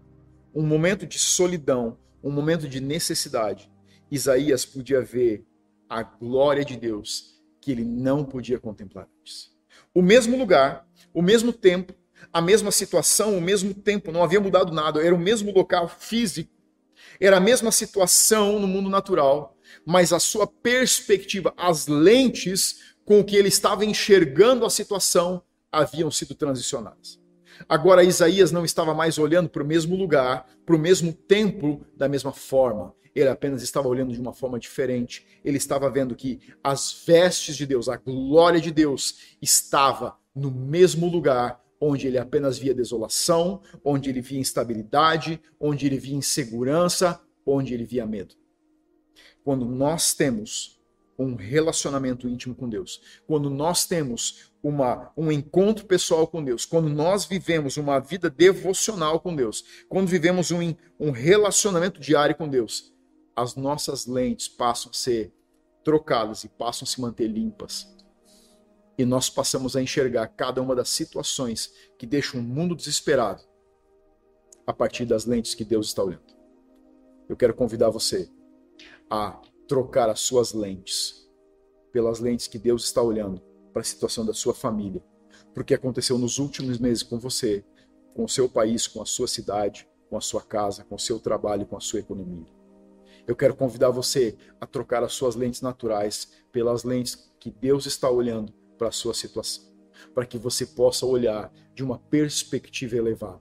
um 0.55 0.63
momento 0.63 1.07
de 1.07 1.19
solidão, 1.19 1.99
um 2.23 2.31
momento 2.31 2.69
de 2.69 2.81
necessidade, 2.81 3.72
Isaías 4.13 4.67
podia 4.67 5.01
ver 5.01 5.43
a 5.89 6.03
glória 6.03 6.63
de 6.63 6.77
Deus 6.77 7.41
que 7.63 7.73
ele 7.73 7.83
não 7.83 8.23
podia 8.23 8.59
contemplar 8.59 9.09
antes. 9.19 9.51
O 9.95 10.03
mesmo 10.03 10.37
lugar, 10.37 10.87
o 11.15 11.23
mesmo 11.23 11.51
tempo, 11.51 11.95
a 12.31 12.39
mesma 12.39 12.71
situação, 12.71 13.39
o 13.39 13.41
mesmo 13.41 13.73
tempo, 13.73 14.13
não 14.13 14.23
havia 14.23 14.39
mudado 14.39 14.71
nada, 14.71 15.03
era 15.03 15.15
o 15.15 15.19
mesmo 15.19 15.51
local 15.51 15.89
físico, 15.89 16.53
era 17.19 17.39
a 17.39 17.41
mesma 17.41 17.73
situação 17.73 18.59
no 18.59 18.67
mundo 18.67 18.91
natural, 18.91 19.57
mas 19.87 20.13
a 20.13 20.21
sua 20.21 20.47
perspectiva, 20.47 21.55
as 21.57 21.87
lentes 21.87 22.95
com 23.07 23.25
que 23.25 23.35
ele 23.35 23.49
estava 23.49 23.83
enxergando 23.83 24.67
a 24.67 24.71
situação 24.71 25.43
haviam 25.71 26.11
sido 26.11 26.35
transicionadas. 26.35 27.19
Agora 27.67 28.05
Isaías 28.05 28.53
não 28.53 28.63
estava 28.63 28.93
mais 28.93 29.17
olhando 29.17 29.49
para 29.49 29.63
o 29.63 29.67
mesmo 29.67 29.97
lugar, 29.97 30.47
para 30.67 30.77
o 30.77 30.79
mesmo 30.79 31.15
templo 31.15 31.87
da 31.97 32.11
mesma 32.11 32.33
forma. 32.33 32.95
Ele 33.15 33.29
apenas 33.29 33.63
estava 33.63 33.89
olhando 33.89 34.13
de 34.13 34.21
uma 34.21 34.33
forma 34.33 34.59
diferente. 34.59 35.27
Ele 35.45 35.57
estava 35.57 35.91
vendo 35.91 36.17
que 36.17 36.41
as 36.63 37.05
vestes 37.07 37.57
de 37.57 37.67
Deus, 37.67 37.89
a 37.89 37.97
glória 37.97 38.61
de 38.61 38.71
Deus, 38.71 39.37
estava 39.41 40.17
no 40.35 40.51
mesmo 40.51 41.09
lugar 41.09 41.61
onde 41.81 42.07
ele 42.07 42.17
apenas 42.17 42.59
via 42.59 42.73
desolação, 42.73 43.61
onde 43.85 44.09
ele 44.09 44.21
via 44.21 44.39
instabilidade, 44.39 45.41
onde 45.59 45.87
ele 45.87 45.99
via 45.99 46.15
insegurança, 46.15 47.21
onde 47.45 47.75
ele 47.75 47.85
via 47.85 48.07
medo. 48.07 48.37
Quando 49.43 49.65
nós 49.65 50.15
temos 50.15 50.81
um 51.19 51.35
relacionamento 51.35 52.29
íntimo 52.29 52.55
com 52.55 52.69
Deus, 52.69 53.01
quando 53.27 53.51
nós 53.51 53.85
temos 53.85 54.53
uma, 54.63 55.13
um 55.17 55.31
encontro 55.31 55.85
pessoal 55.85 56.27
com 56.27 56.43
Deus, 56.43 56.65
quando 56.65 56.89
nós 56.89 57.25
vivemos 57.25 57.77
uma 57.77 57.99
vida 57.99 58.31
devocional 58.31 59.21
com 59.21 59.35
Deus, 59.35 59.65
quando 59.89 60.07
vivemos 60.07 60.51
um, 60.51 60.75
um 60.99 61.11
relacionamento 61.11 62.01
diário 62.01 62.37
com 62.37 62.49
Deus, 62.49 62.93
as 63.35 63.57
nossas 63.57 64.07
lentes 64.07 64.49
passam 64.49 64.91
a 64.91 64.95
ser 64.95 65.33
trocadas 65.85 66.45
e 66.45 66.49
passam 66.49 66.85
a 66.85 66.89
se 66.89 67.01
manter 67.01 67.27
limpas 67.27 67.93
e 68.97 69.05
nós 69.05 69.31
passamos 69.31 69.75
a 69.75 69.83
enxergar 69.83 70.29
cada 70.29 70.61
uma 70.61 70.75
das 70.75 70.89
situações 70.89 71.73
que 71.99 72.07
deixam 72.07 72.41
o 72.41 72.43
mundo 72.43 72.75
desesperado 72.75 73.43
a 74.67 74.73
partir 74.73 75.05
das 75.05 75.25
lentes 75.25 75.55
que 75.55 75.65
Deus 75.65 75.89
está 75.89 76.05
olhando. 76.05 76.33
Eu 77.29 77.37
quero 77.37 77.55
convidar 77.55 77.91
você 77.91 78.31
a 79.11 79.41
trocar 79.67 80.09
as 80.09 80.21
suas 80.21 80.53
lentes 80.53 81.29
pelas 81.91 82.21
lentes 82.21 82.47
que 82.47 82.59
Deus 82.59 82.85
está 82.85 83.03
olhando 83.03 83.41
para 83.73 83.83
a 83.83 83.85
situação 83.85 84.25
da 84.25 84.35
sua 84.35 84.55
família, 84.55 85.03
porque 85.55 85.75
aconteceu 85.75 86.19
nos 86.19 86.39
últimos 86.39 86.79
meses 86.79 87.03
com 87.03 87.19
você, 87.19 87.65
com 88.15 88.25
o 88.25 88.29
seu 88.29 88.49
país, 88.49 88.87
com 88.87 89.01
a 89.01 89.07
sua 89.07 89.27
cidade, 89.27 89.89
com 90.09 90.17
a 90.17 90.21
sua 90.21 90.43
casa, 90.43 90.85
com 90.85 90.95
o 90.95 91.01
seu 91.01 91.19
trabalho, 91.19 91.67
com 91.67 91.77
a 91.77 91.81
sua 91.81 92.01
economia. 92.01 92.62
Eu 93.27 93.37
quero 93.37 93.55
convidar 93.55 93.91
você 93.91 94.37
a 94.61 94.67
trocar 94.67 95.05
as 95.05 95.13
suas 95.13 95.37
lentes 95.37 95.61
naturais 95.61 96.29
pelas 96.51 96.83
lentes 96.83 97.31
que 97.39 97.51
Deus 97.51 97.87
está 97.87 98.11
olhando 98.11 98.53
para 98.77 98.89
a 98.89 98.93
sua 98.93 99.15
situação, 99.15 99.65
para 100.13 100.27
que 100.27 100.37
você 100.37 100.67
possa 100.67 101.07
olhar 101.07 101.53
de 101.73 101.85
uma 101.85 101.99
perspectiva 101.99 102.97
elevada, 102.97 103.41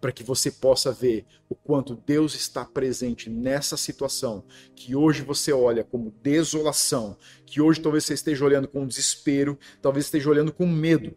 para 0.00 0.12
que 0.12 0.22
você 0.22 0.48
possa 0.50 0.92
ver 0.92 1.26
o 1.48 1.56
quanto 1.56 1.96
Deus 1.96 2.34
está 2.36 2.64
presente 2.64 3.28
nessa 3.28 3.76
situação 3.76 4.44
que 4.76 4.94
hoje 4.94 5.22
você 5.22 5.52
olha 5.52 5.82
como 5.82 6.14
desolação, 6.22 7.16
que 7.44 7.60
hoje 7.60 7.80
talvez 7.80 8.04
você 8.04 8.14
esteja 8.14 8.44
olhando 8.44 8.68
com 8.68 8.86
desespero, 8.86 9.58
talvez 9.82 10.04
esteja 10.04 10.30
olhando 10.30 10.52
com 10.52 10.66
medo, 10.66 11.16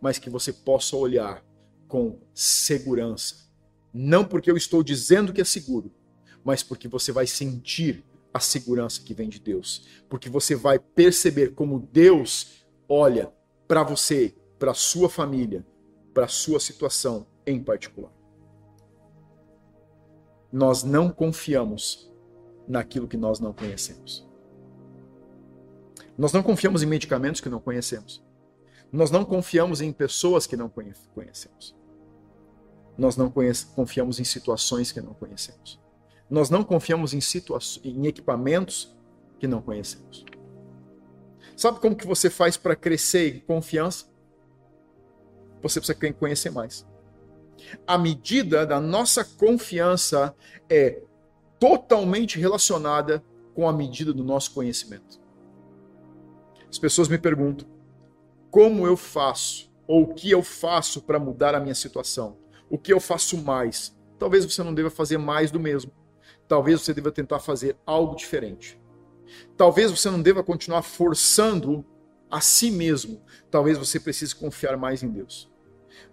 mas 0.00 0.18
que 0.18 0.30
você 0.30 0.50
possa 0.50 0.96
olhar 0.96 1.44
com 1.86 2.18
segurança. 2.32 3.50
Não 3.92 4.24
porque 4.24 4.50
eu 4.50 4.56
estou 4.56 4.82
dizendo 4.82 5.30
que 5.30 5.42
é 5.42 5.44
seguro, 5.44 5.92
mas 6.44 6.62
porque 6.62 6.88
você 6.88 7.12
vai 7.12 7.26
sentir 7.26 8.04
a 8.32 8.40
segurança 8.40 9.02
que 9.02 9.14
vem 9.14 9.28
de 9.28 9.38
Deus, 9.38 9.86
porque 10.08 10.28
você 10.28 10.54
vai 10.54 10.78
perceber 10.78 11.54
como 11.54 11.78
Deus 11.92 12.64
olha 12.88 13.32
para 13.68 13.82
você, 13.82 14.34
para 14.58 14.74
sua 14.74 15.08
família, 15.08 15.66
para 16.14 16.28
sua 16.28 16.60
situação 16.60 17.26
em 17.46 17.62
particular. 17.62 18.12
Nós 20.50 20.82
não 20.82 21.10
confiamos 21.10 22.10
naquilo 22.68 23.08
que 23.08 23.16
nós 23.16 23.40
não 23.40 23.52
conhecemos. 23.52 24.28
Nós 26.16 26.32
não 26.32 26.42
confiamos 26.42 26.82
em 26.82 26.86
medicamentos 26.86 27.40
que 27.40 27.48
não 27.48 27.58
conhecemos. 27.58 28.22
Nós 28.92 29.10
não 29.10 29.24
confiamos 29.24 29.80
em 29.80 29.90
pessoas 29.90 30.46
que 30.46 30.56
não 30.56 30.68
conhecemos. 30.68 31.74
Nós 32.96 33.16
não 33.16 33.32
confiamos 33.74 34.20
em 34.20 34.24
situações 34.24 34.92
que 34.92 35.00
não 35.00 35.14
conhecemos. 35.14 35.81
Nós 36.32 36.48
não 36.48 36.64
confiamos 36.64 37.12
em, 37.12 37.18
em 37.84 38.06
equipamentos 38.06 38.96
que 39.38 39.46
não 39.46 39.60
conhecemos. 39.60 40.24
Sabe 41.54 41.78
como 41.78 41.94
que 41.94 42.06
você 42.06 42.30
faz 42.30 42.56
para 42.56 42.74
crescer 42.74 43.36
em 43.36 43.40
confiança? 43.40 44.06
Você 45.60 45.78
precisa 45.78 46.12
conhecer 46.14 46.48
mais. 46.48 46.86
A 47.86 47.98
medida 47.98 48.64
da 48.64 48.80
nossa 48.80 49.22
confiança 49.22 50.34
é 50.70 51.02
totalmente 51.60 52.40
relacionada 52.40 53.22
com 53.54 53.68
a 53.68 53.72
medida 53.72 54.10
do 54.10 54.24
nosso 54.24 54.54
conhecimento. 54.54 55.20
As 56.66 56.78
pessoas 56.78 57.08
me 57.08 57.18
perguntam: 57.18 57.68
como 58.50 58.86
eu 58.86 58.96
faço 58.96 59.70
ou 59.86 60.04
o 60.04 60.14
que 60.14 60.30
eu 60.30 60.42
faço 60.42 61.02
para 61.02 61.18
mudar 61.18 61.54
a 61.54 61.60
minha 61.60 61.74
situação? 61.74 62.38
O 62.70 62.78
que 62.78 62.90
eu 62.90 63.00
faço 63.00 63.36
mais? 63.36 63.94
Talvez 64.18 64.46
você 64.46 64.62
não 64.62 64.72
deva 64.72 64.88
fazer 64.88 65.18
mais 65.18 65.50
do 65.50 65.60
mesmo. 65.60 65.92
Talvez 66.52 66.82
você 66.82 66.92
deva 66.92 67.10
tentar 67.10 67.40
fazer 67.40 67.78
algo 67.86 68.14
diferente. 68.14 68.78
Talvez 69.56 69.90
você 69.90 70.10
não 70.10 70.20
deva 70.20 70.44
continuar 70.44 70.82
forçando 70.82 71.82
a 72.30 72.42
si 72.42 72.70
mesmo. 72.70 73.22
Talvez 73.50 73.78
você 73.78 73.98
precise 73.98 74.34
confiar 74.34 74.76
mais 74.76 75.02
em 75.02 75.08
Deus. 75.08 75.50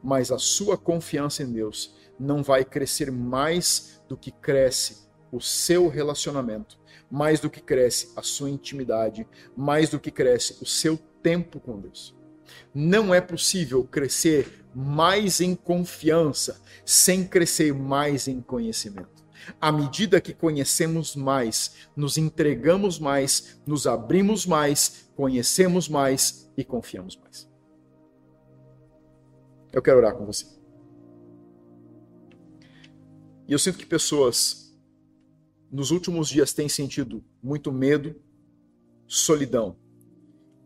Mas 0.01 0.31
a 0.31 0.39
sua 0.39 0.77
confiança 0.77 1.43
em 1.43 1.51
Deus 1.51 1.93
não 2.17 2.41
vai 2.41 2.63
crescer 2.63 3.11
mais 3.11 4.01
do 4.07 4.15
que 4.15 4.31
cresce 4.31 5.09
o 5.29 5.41
seu 5.41 5.89
relacionamento, 5.89 6.79
mais 7.11 7.41
do 7.41 7.49
que 7.49 7.59
cresce 7.59 8.13
a 8.15 8.23
sua 8.23 8.49
intimidade, 8.49 9.27
mais 9.57 9.89
do 9.89 9.99
que 9.99 10.09
cresce 10.09 10.55
o 10.61 10.65
seu 10.65 10.97
tempo 11.21 11.59
com 11.59 11.81
Deus. 11.81 12.15
Não 12.73 13.13
é 13.13 13.19
possível 13.19 13.83
crescer 13.83 14.65
mais 14.73 15.41
em 15.41 15.53
confiança 15.53 16.61
sem 16.85 17.27
crescer 17.27 17.73
mais 17.73 18.29
em 18.29 18.39
conhecimento. 18.39 19.18
À 19.59 19.71
medida 19.71 20.21
que 20.21 20.33
conhecemos 20.33 21.15
mais, 21.15 21.87
nos 21.95 22.17
entregamos 22.17 22.99
mais, 22.99 23.59
nos 23.65 23.87
abrimos 23.87 24.45
mais, 24.45 25.09
conhecemos 25.15 25.87
mais 25.87 26.49
e 26.57 26.63
confiamos 26.63 27.15
mais. 27.17 27.49
Eu 29.71 29.81
quero 29.81 29.97
orar 29.97 30.15
com 30.15 30.25
você. 30.25 30.45
E 33.47 33.53
eu 33.53 33.59
sinto 33.59 33.77
que 33.77 33.85
pessoas 33.85 34.77
nos 35.71 35.91
últimos 35.91 36.29
dias 36.29 36.53
tem 36.53 36.67
sentido 36.67 37.23
muito 37.41 37.71
medo, 37.71 38.15
solidão. 39.07 39.75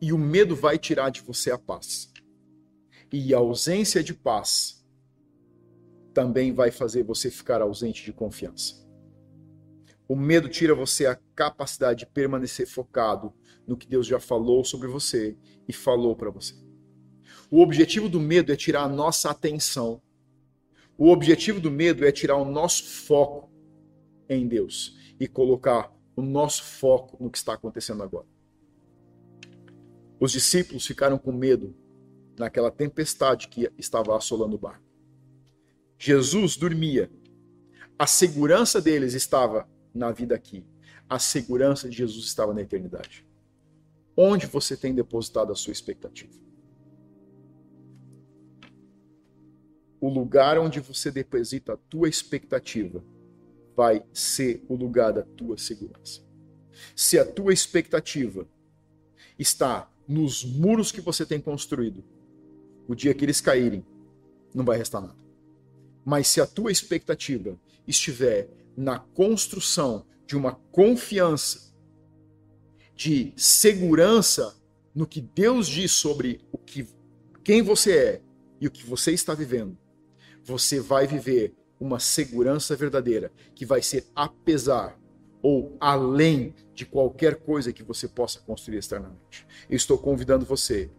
E 0.01 0.11
o 0.11 0.17
medo 0.17 0.55
vai 0.55 0.77
tirar 0.77 1.09
de 1.09 1.21
você 1.21 1.51
a 1.51 1.57
paz. 1.57 2.11
E 3.11 3.33
a 3.33 3.37
ausência 3.37 4.03
de 4.03 4.13
paz 4.13 4.82
também 6.13 6.53
vai 6.53 6.71
fazer 6.71 7.03
você 7.03 7.29
ficar 7.29 7.61
ausente 7.61 8.03
de 8.03 8.13
confiança. 8.13 8.83
O 10.07 10.15
medo 10.15 10.47
tira 10.47 10.75
você 10.75 11.05
a 11.05 11.17
capacidade 11.35 11.99
de 11.99 12.05
permanecer 12.05 12.67
focado 12.67 13.33
no 13.65 13.77
que 13.77 13.87
Deus 13.87 14.05
já 14.05 14.19
falou 14.19 14.63
sobre 14.63 14.87
você 14.87 15.37
e 15.67 15.73
falou 15.73 16.15
para 16.15 16.29
você. 16.29 16.53
O 17.49 17.61
objetivo 17.61 18.09
do 18.09 18.19
medo 18.19 18.51
é 18.51 18.55
tirar 18.55 18.83
a 18.83 18.89
nossa 18.89 19.29
atenção. 19.29 20.01
O 20.97 21.09
objetivo 21.09 21.59
do 21.59 21.71
medo 21.71 22.05
é 22.05 22.11
tirar 22.11 22.37
o 22.37 22.45
nosso 22.45 22.83
foco 22.83 23.51
em 24.29 24.47
Deus 24.47 24.97
e 25.19 25.27
colocar 25.27 25.91
o 26.15 26.21
nosso 26.21 26.63
foco 26.63 27.21
no 27.23 27.29
que 27.29 27.37
está 27.37 27.53
acontecendo 27.53 28.03
agora. 28.03 28.27
Os 30.19 30.31
discípulos 30.31 30.85
ficaram 30.85 31.17
com 31.17 31.31
medo 31.31 31.75
naquela 32.37 32.71
tempestade 32.71 33.47
que 33.47 33.71
estava 33.77 34.15
assolando 34.15 34.55
o 34.55 34.59
barco. 34.59 34.82
Jesus 36.05 36.57
dormia. 36.57 37.09
A 37.97 38.05
segurança 38.05 38.81
deles 38.81 39.13
estava 39.13 39.69
na 39.95 40.11
vida 40.11 40.35
aqui. 40.35 40.65
A 41.07 41.17
segurança 41.17 41.87
de 41.87 41.95
Jesus 41.95 42.25
estava 42.25 42.53
na 42.53 42.61
eternidade. 42.61 43.25
Onde 44.17 44.45
você 44.45 44.75
tem 44.75 44.93
depositado 44.93 45.53
a 45.53 45.55
sua 45.55 45.71
expectativa? 45.71 46.33
O 50.01 50.09
lugar 50.09 50.57
onde 50.57 50.81
você 50.81 51.09
deposita 51.09 51.75
a 51.75 51.77
tua 51.77 52.09
expectativa 52.09 53.01
vai 53.73 54.05
ser 54.11 54.61
o 54.67 54.75
lugar 54.75 55.13
da 55.13 55.23
tua 55.23 55.57
segurança. 55.57 56.21
Se 56.93 57.17
a 57.17 57.23
tua 57.23 57.53
expectativa 57.53 58.45
está 59.39 59.89
nos 60.05 60.43
muros 60.43 60.91
que 60.91 60.99
você 60.99 61.25
tem 61.25 61.39
construído, 61.39 62.03
o 62.89 62.93
dia 62.93 63.13
que 63.13 63.23
eles 63.23 63.39
caírem, 63.39 63.85
não 64.53 64.65
vai 64.65 64.77
restar 64.77 65.01
nada. 65.01 65.23
Mas 66.05 66.27
se 66.27 66.41
a 66.41 66.47
tua 66.47 66.71
expectativa 66.71 67.57
estiver 67.87 68.49
na 68.75 68.99
construção 68.99 70.05
de 70.25 70.35
uma 70.35 70.53
confiança, 70.71 71.73
de 72.95 73.33
segurança 73.35 74.55
no 74.93 75.07
que 75.07 75.21
Deus 75.21 75.67
diz 75.67 75.91
sobre 75.91 76.41
o 76.51 76.57
que 76.57 76.87
quem 77.43 77.61
você 77.61 77.97
é 77.97 78.21
e 78.59 78.67
o 78.67 78.71
que 78.71 78.85
você 78.85 79.11
está 79.11 79.33
vivendo, 79.33 79.77
você 80.43 80.79
vai 80.79 81.07
viver 81.07 81.53
uma 81.79 81.99
segurança 81.99 82.75
verdadeira 82.75 83.31
que 83.53 83.65
vai 83.65 83.81
ser 83.81 84.05
apesar 84.15 84.97
ou 85.41 85.75
além 85.79 86.55
de 86.73 86.85
qualquer 86.85 87.35
coisa 87.35 87.73
que 87.73 87.83
você 87.83 88.07
possa 88.07 88.39
construir 88.39 88.77
externamente. 88.77 89.45
Eu 89.69 89.75
estou 89.75 89.97
convidando 89.97 90.45
você 90.45 90.89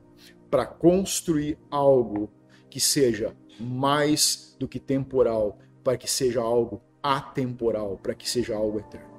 para 0.51 0.67
construir 0.67 1.59
algo 1.71 2.31
que 2.69 2.79
seja 2.79 3.35
mais 3.59 4.57
do 4.59 4.69
que 4.69 4.79
temporal, 4.79 5.59
para 5.83 5.97
que 5.97 6.11
seja 6.11 6.41
algo 6.41 6.81
atemporal, 7.03 7.99
para 8.03 8.15
que 8.15 8.29
seja 8.29 8.57
algo 8.57 8.79
eterno. 8.79 9.14